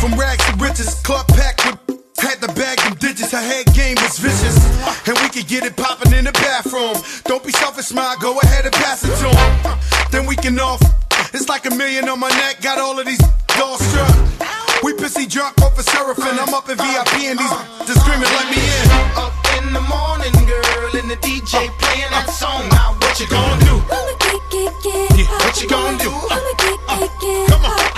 [0.01, 1.80] From rags to riches, club packed with.
[2.21, 4.57] Had to bag them digits, her head game was vicious.
[5.09, 6.95] And we could get it poppin' in the bathroom.
[7.25, 9.79] Don't be selfish, smile, go ahead and pass it to him.
[10.11, 10.83] Then we can off.
[11.33, 13.21] It's like a million on my neck, got all of these
[13.61, 14.13] all struck.
[14.83, 16.39] We pissy drunk off a seraphim.
[16.41, 17.57] I'm up in VIP and these
[17.87, 18.87] just screaming, let me in.
[19.17, 22.69] Up in the morning, girl, and the DJ playing that song.
[22.71, 23.77] Now what you gonna do?
[25.17, 26.11] Yeah, what you gonna do?
[26.11, 26.41] Uh,
[26.89, 27.09] uh,
[27.49, 27.90] come on.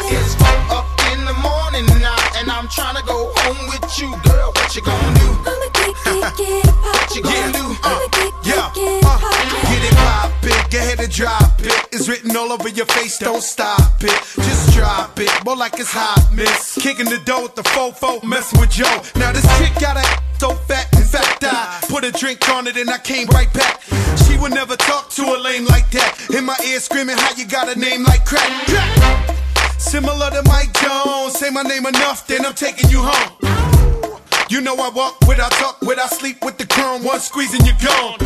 [2.72, 4.50] Trying to go home with you, girl.
[4.56, 5.28] What you gonna do?
[5.44, 6.96] I'ma get, get, get it pop.
[6.96, 7.66] what you gonna do?
[7.84, 8.00] Uh,
[8.44, 11.88] yeah, uh, get it poppin', get ahead and drop it.
[11.92, 14.18] It's written all over your face, don't stop it.
[14.36, 16.78] Just drop it, more like it's hot, miss.
[16.80, 19.02] Kicking the door with the fofo, messing with Joe.
[19.16, 22.76] Now this chick got a so fat, in fact I put a drink on it
[22.76, 23.82] and I came right back.
[24.26, 26.30] She would never talk to a lame like that.
[26.34, 28.50] In my ear screaming, how you got a name like crack?
[28.66, 29.41] Crack.
[29.82, 33.36] Similar to Mike Jones, say my name enough, then I'm taking you home.
[34.48, 37.52] You know I walk with, I talk with, I sleep with the chrome, one squeeze
[37.54, 38.16] and you're gone.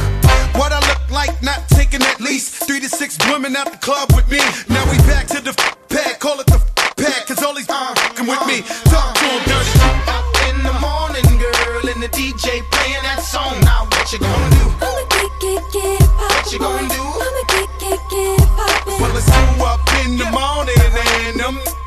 [0.55, 4.13] What I look like, not taking at least three to six women out the club
[4.15, 4.39] with me.
[4.69, 7.69] Now we back to the f- pad, call it the f- pad, cause all these
[7.69, 8.63] uh, come with me.
[8.91, 9.75] Talk to 'em dirty.
[10.07, 13.59] Up in the morning, girl, and the DJ playing that song.
[13.63, 14.67] Now what you gonna do?
[14.87, 16.37] I'ma get get get poppin'.
[16.37, 17.03] What you gonna do?
[17.03, 18.99] I'ma get get get poppin'.
[19.03, 20.79] Well, it's two up in the morning,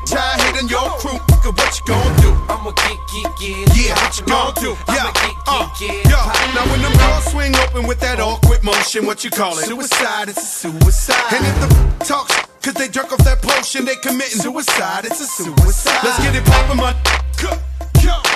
[0.06, 1.18] tired hitting your crew.
[1.42, 2.30] Cause what you gonna do?
[2.48, 3.76] I'ma get, get, get.
[3.76, 4.76] Yeah, what you gon' do?
[4.88, 5.26] I'ma do?
[5.26, 6.54] Yeah, uh, yeah.
[6.54, 9.64] Now when them doors swing open with that awkward motion, what you call it?
[9.64, 11.32] Suicide, it's a suicide.
[11.32, 15.26] And if the talks, cause they drunk off that potion, they committing suicide, it's a
[15.26, 16.00] suicide.
[16.04, 16.96] Let's get it poppin', man.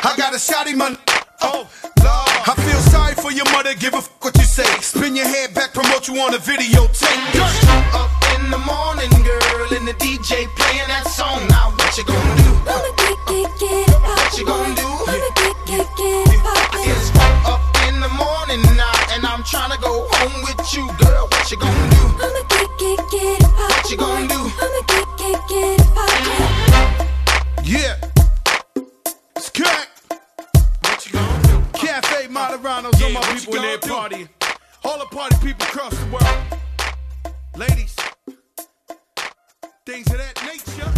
[0.04, 0.98] I got a shotty, man.
[1.40, 1.68] Oh,
[2.04, 2.28] Lord.
[2.46, 4.64] I feel sorry for your mother, give a f what you say.
[4.80, 7.40] Spin your head back, promote you on a videotape.
[7.94, 11.40] Up in the morning, girl, and the DJ playing that song.
[11.48, 12.50] Now what you gonna do?
[12.68, 14.88] Wanna get, get, get it What you gonna do?
[15.08, 16.92] Wanna get get get it poppin'.
[16.92, 17.08] It's
[17.48, 21.24] up in the morning now, and I'm trying to go home with you, girl.
[21.32, 22.04] What you gonna do?
[22.20, 23.80] Wanna get, get, get it poppin'.
[23.80, 24.40] What you gonna do?
[24.60, 27.64] Wanna get, get, get it poppin'.
[27.64, 27.96] Yeah.
[29.36, 29.88] It's cut.
[30.84, 31.56] What you gonna do?
[31.72, 34.28] Cafe Moderanos, all my people in there partying.
[34.84, 36.38] All the party people across the world.
[37.56, 37.94] Ladies,
[39.86, 40.90] things of that nature.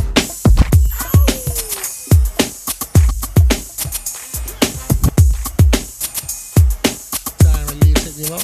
[7.43, 8.39] time release it, you know?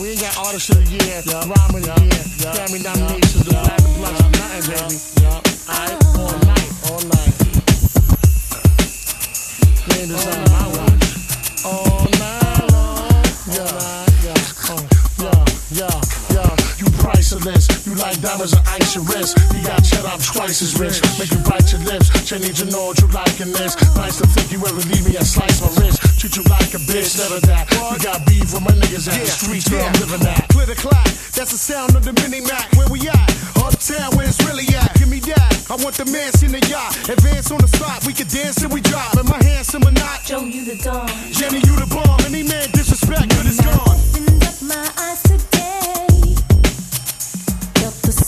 [0.00, 2.24] We ain't got artist of the year, rhyme of the year,
[2.56, 4.96] Grammy nominations, the platinum plus, nothing, baby.
[5.68, 7.36] Alright, all night, all night.
[9.84, 11.04] Playing this on my watch.
[11.66, 13.20] All night long.
[13.52, 13.68] Yeah,
[14.24, 14.40] yeah,
[15.20, 16.25] yeah, yeah, yeah.
[17.06, 17.86] You priceless.
[17.86, 19.38] You like diamonds and ice your wrist.
[19.54, 20.98] You got cheddar, I'm twice as rich.
[21.22, 22.10] Make you bite your lips.
[22.26, 23.78] She need to know what you like in this.
[23.94, 26.02] Nice to think you ever leave me and slice my wrist.
[26.18, 27.70] Treat you like a bitch, never that.
[27.70, 30.50] You got beef with my niggas at the streets where I'm living at.
[30.50, 32.74] Clear the clock, that's the sound of the mini Mac.
[32.74, 33.30] Where we at?
[33.62, 34.90] Uptown, where it's really at.
[34.98, 35.70] Give me that.
[35.70, 36.90] I want the mansion in the yacht.
[37.06, 39.14] Advance on the spot, we can dance till we drop.
[39.14, 40.26] Am my handsome or not?
[40.26, 41.06] Joe, you the dawn.
[41.30, 42.18] Jenny, you the bomb.
[42.26, 43.94] Any man disrespect, good is gone.
[44.66, 45.45] my eyes today.
[47.78, 48.25] Felt the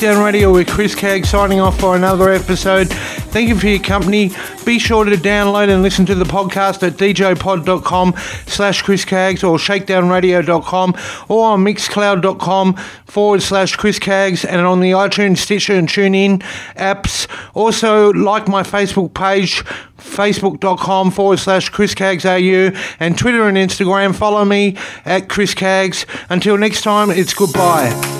[0.00, 2.88] Shakedown Radio with Chris Cag signing off for another episode.
[2.88, 4.30] Thank you for your company.
[4.64, 8.14] Be sure to download and listen to the podcast at djpod.com
[8.46, 10.96] slash Chris Cags or shakedownradio.com
[11.28, 16.40] or on mixcloud.com forward slash Chris Cags and on the iTunes, Stitcher and TuneIn
[16.76, 17.26] apps.
[17.52, 19.62] Also, like my Facebook page,
[19.98, 24.14] facebook.com forward slash Chris Cags AU and Twitter and Instagram.
[24.14, 26.06] Follow me at Chris Cags.
[26.30, 28.19] Until next time, it's goodbye.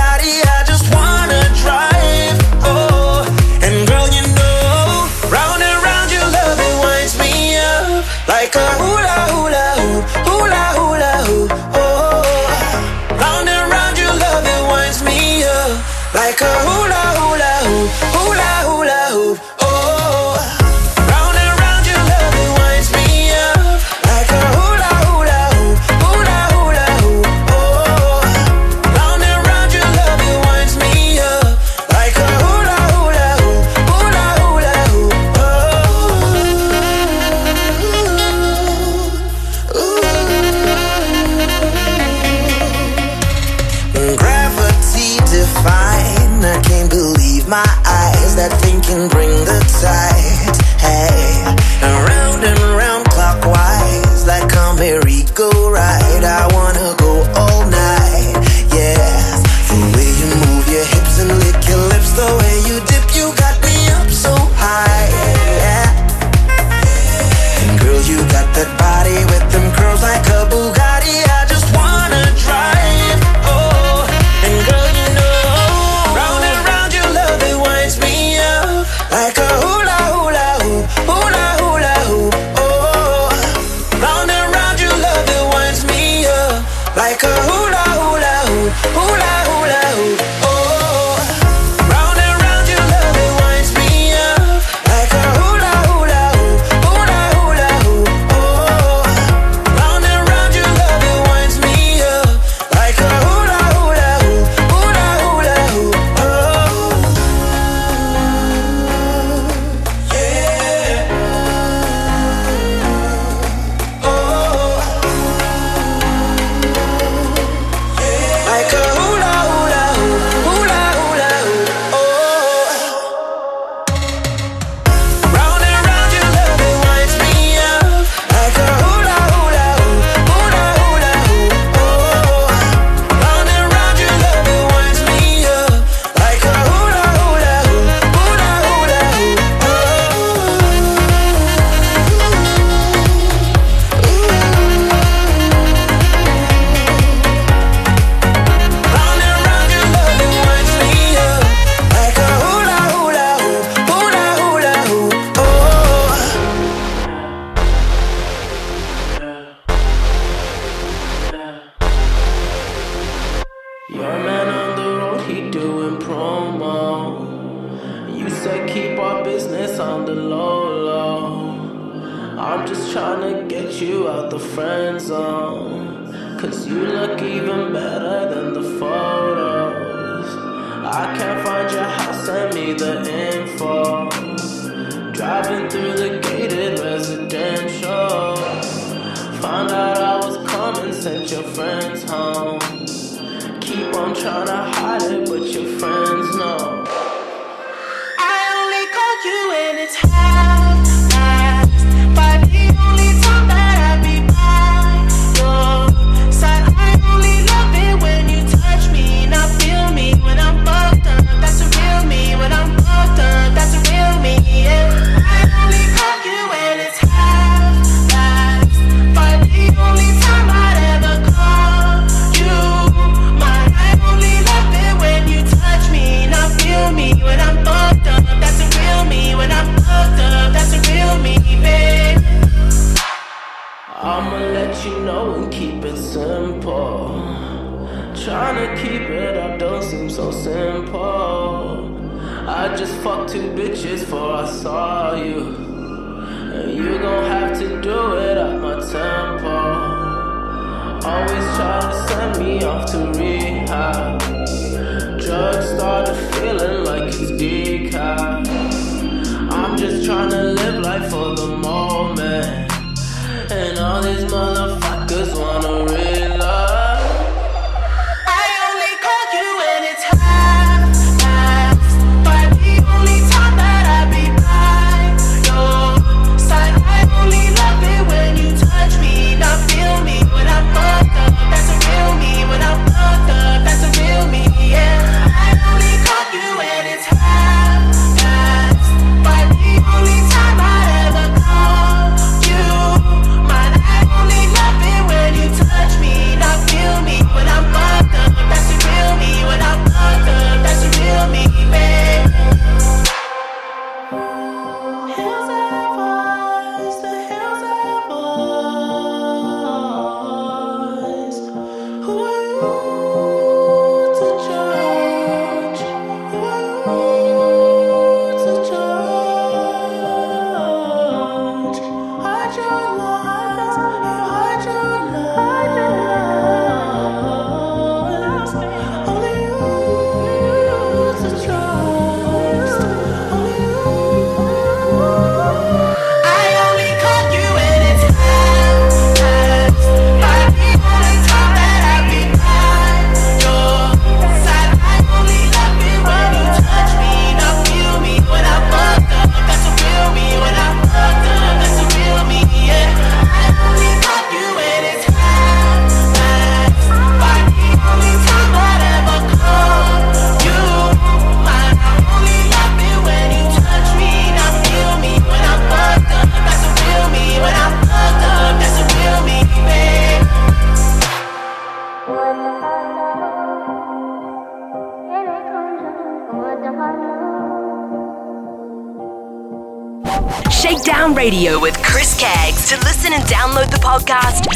[381.21, 382.67] Radio with Chris Cags.
[382.69, 384.47] To listen and download the podcast,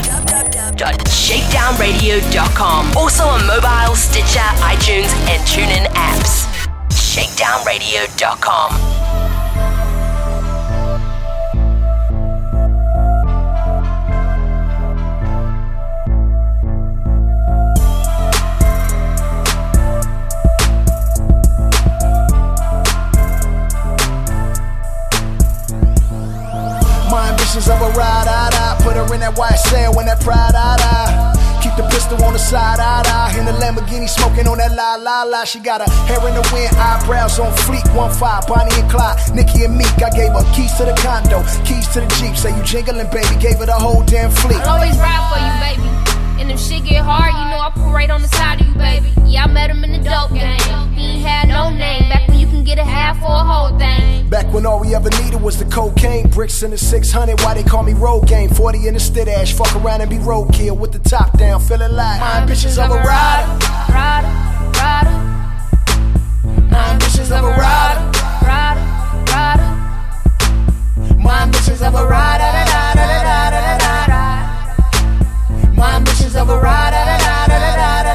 [1.06, 2.98] shakedownradio.com.
[2.98, 6.48] Also on mobile, Stitcher, iTunes, and TuneIn apps.
[6.90, 9.25] Shakedownradio.com.
[27.56, 30.76] Visions of a ride, I, Put her in that white sand when that pride, I,
[30.76, 31.64] die.
[31.64, 35.00] Keep the pistol on the side, I, I In the Lamborghini smoking on that la,
[35.00, 38.76] la, la She got her hair in the wind, eyebrows on fleek One five, Bonnie
[38.76, 39.88] and Clyde, Nikki and Meek.
[40.04, 42.36] I gave her keys to the condo, keys to the Jeep.
[42.36, 44.60] Say you jingling, baby, gave her the whole damn fleet.
[44.60, 45.95] I'll always ride for you, baby.
[46.38, 48.74] And if shit get hard, you know I pull right on the side of you,
[48.76, 49.10] baby.
[49.26, 50.60] Yeah, I met him in the dope game.
[50.94, 52.10] He ain't had no name.
[52.10, 54.28] Back when you can get a half or a whole thing.
[54.30, 57.40] Back when all we ever needed was the cocaine, bricks in the 600.
[57.42, 58.50] Why they call me road game?
[58.50, 59.54] 40 in the stid ash.
[59.54, 61.62] Fuck around and be roadkill with the top down.
[61.62, 63.48] Feeling like my ambitions of a rider.
[63.94, 64.28] Rider,
[64.80, 65.12] rider.
[66.70, 68.12] My ambitions of a rider.
[68.46, 68.82] Rider,
[69.32, 71.18] rider.
[71.18, 72.26] My ambitions of a rider
[76.36, 78.12] business of a da,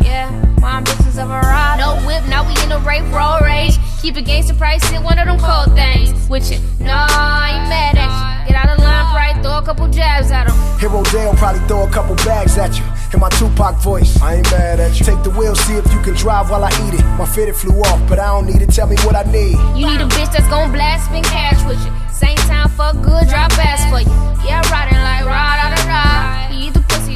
[0.00, 0.30] Yeah,
[0.60, 1.82] my business of a rider.
[1.82, 3.78] No whip, now we in a rape roll rage.
[4.00, 6.12] Keep it gangster price, hit one of them cold things.
[6.28, 8.52] With you, no, I ain't mad at you.
[8.52, 9.42] Get out of line, right?
[9.42, 10.54] Throw a couple jabs at him.
[10.78, 14.20] Hero Dale probably throw a couple bags at you in my Tupac voice.
[14.22, 15.04] I ain't mad at you.
[15.04, 17.04] Take the wheel, see if you can drive while I eat it.
[17.18, 18.70] My fitted flew off, but I don't need it.
[18.72, 19.58] Tell me what I need.
[19.78, 21.92] You need a bitch that's gon' blast, spend cash with you.
[22.12, 24.14] Same time, fuck good, drop ass for you.
[24.46, 26.51] Yeah, riding like ride, ride, ride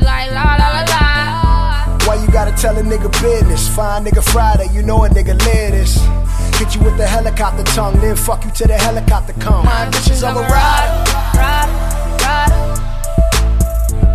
[0.07, 1.03] like la la la la.
[2.07, 3.69] Why you gotta tell a nigga business?
[3.75, 5.99] Fine nigga Friday, you know a nigga live this.
[6.59, 9.65] Hit you with the helicopter tongue, then fuck you till the helicopter come.
[9.67, 10.93] My bitches of a rider,
[11.37, 11.77] rider,
[12.25, 12.61] rider.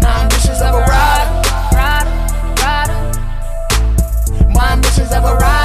[0.01, 1.29] My bitches of a rider,
[1.75, 2.13] rider,
[2.63, 2.99] rider.
[4.49, 5.60] My bitches of a rider,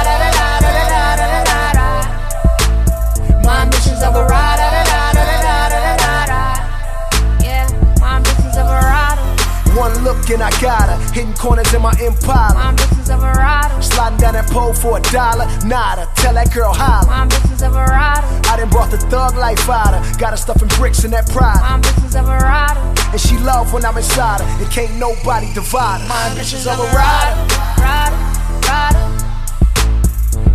[10.29, 10.97] And I got her.
[11.13, 12.53] Hitting corners in my Impala.
[12.53, 13.81] My bitches of a rider.
[13.81, 15.47] Sliding down that pole for a dollar.
[15.65, 16.09] Nada.
[16.15, 17.07] Tell that girl holla.
[17.07, 18.27] My bitches of a rider.
[18.51, 20.19] I done brought the thug life out her.
[20.19, 21.63] Got her stuffing bricks in that pride.
[21.63, 22.81] My bitches of a rider.
[23.11, 24.47] And she love when I'm inside her.
[24.61, 26.07] And can't nobody divide her.
[26.09, 27.39] My bitches of a rider.
[27.79, 28.19] Rider,
[28.67, 28.99] rider.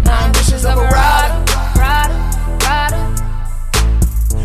[0.04, 1.32] My bitches of a rider.
[1.80, 2.18] Rider,
[2.60, 3.02] rider.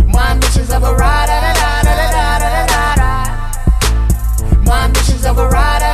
[0.07, 1.27] My bitches of a rider.
[4.77, 5.85] Da business of a rider.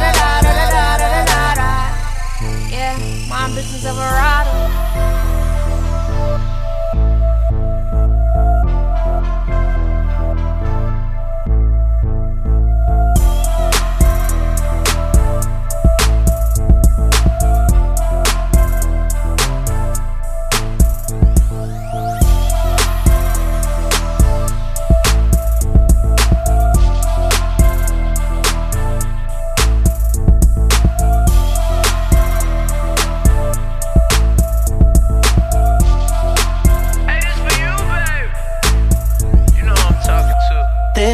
[2.70, 2.98] Yeah,
[3.30, 4.73] my business of a rider.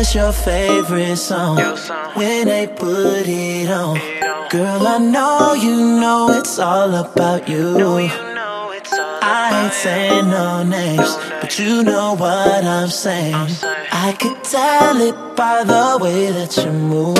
[0.09, 1.57] This your favorite song
[2.15, 3.99] when they put it on.
[4.49, 8.09] Girl, I know you know it's all about you.
[9.21, 13.35] I ain't saying no names, but you know what I'm saying.
[13.35, 17.15] I could tell it by the way that you move.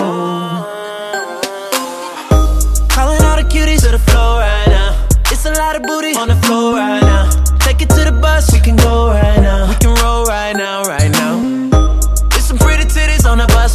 [2.90, 5.08] Calling all the cuties to the floor right now.
[5.30, 7.30] It's a lot of booty on the floor right now.
[7.60, 9.70] Take it to the bus, we can go right now.
[9.70, 10.99] We can roll right now, right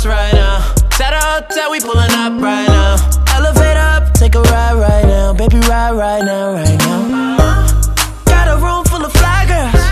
[0.05, 0.75] titties on the bus right now.
[1.01, 2.97] At a hotel, we pulling up right now.
[3.35, 5.33] Elevate up, take a ride right now.
[5.33, 7.37] Baby, ride right now, right now.
[8.25, 9.85] Got a room full of fly girls.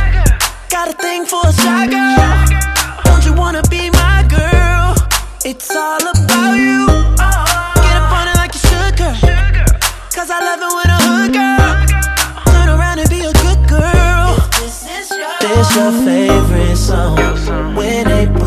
[0.71, 3.03] Got a thing for a shy girl.
[3.05, 4.95] Don't you wanna be my girl?
[5.45, 6.87] It's all about you.
[7.83, 9.17] Get up on it like you should, girl.
[10.15, 11.73] Cause I love it when a hood girl.
[12.53, 14.37] Turn around and be a good girl.
[14.61, 15.11] This is
[15.77, 17.17] your favorite song
[17.75, 18.42] when they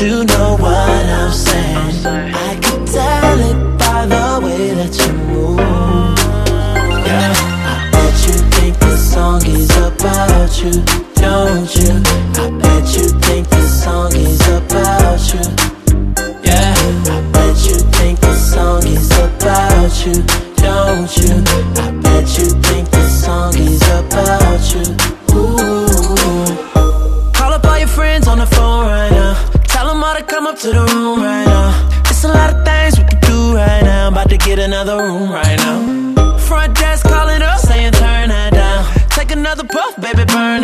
[0.00, 2.06] you know what I'm saying.
[2.06, 5.58] I can tell it by the way that you move.
[7.06, 7.32] Yeah,
[7.72, 10.82] I bet you think this song is about you,
[11.14, 12.33] don't you?
[30.26, 31.90] Come up to the room right now.
[32.10, 34.08] It's a lot of things we can do right now.
[34.08, 36.38] About to get another room right now.
[36.38, 38.84] Front desk calling up, saying turn that down.
[39.10, 40.63] Take another puff, baby, burn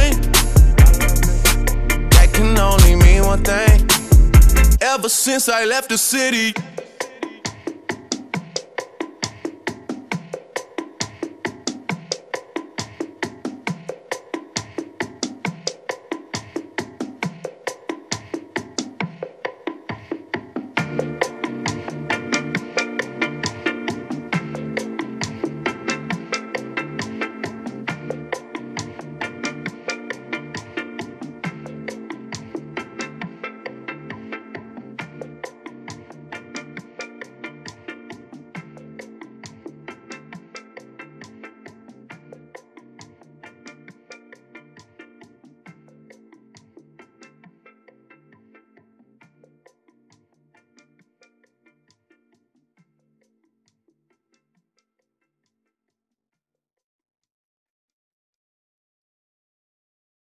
[3.31, 3.87] one thing.
[4.81, 6.53] Ever since I left the city.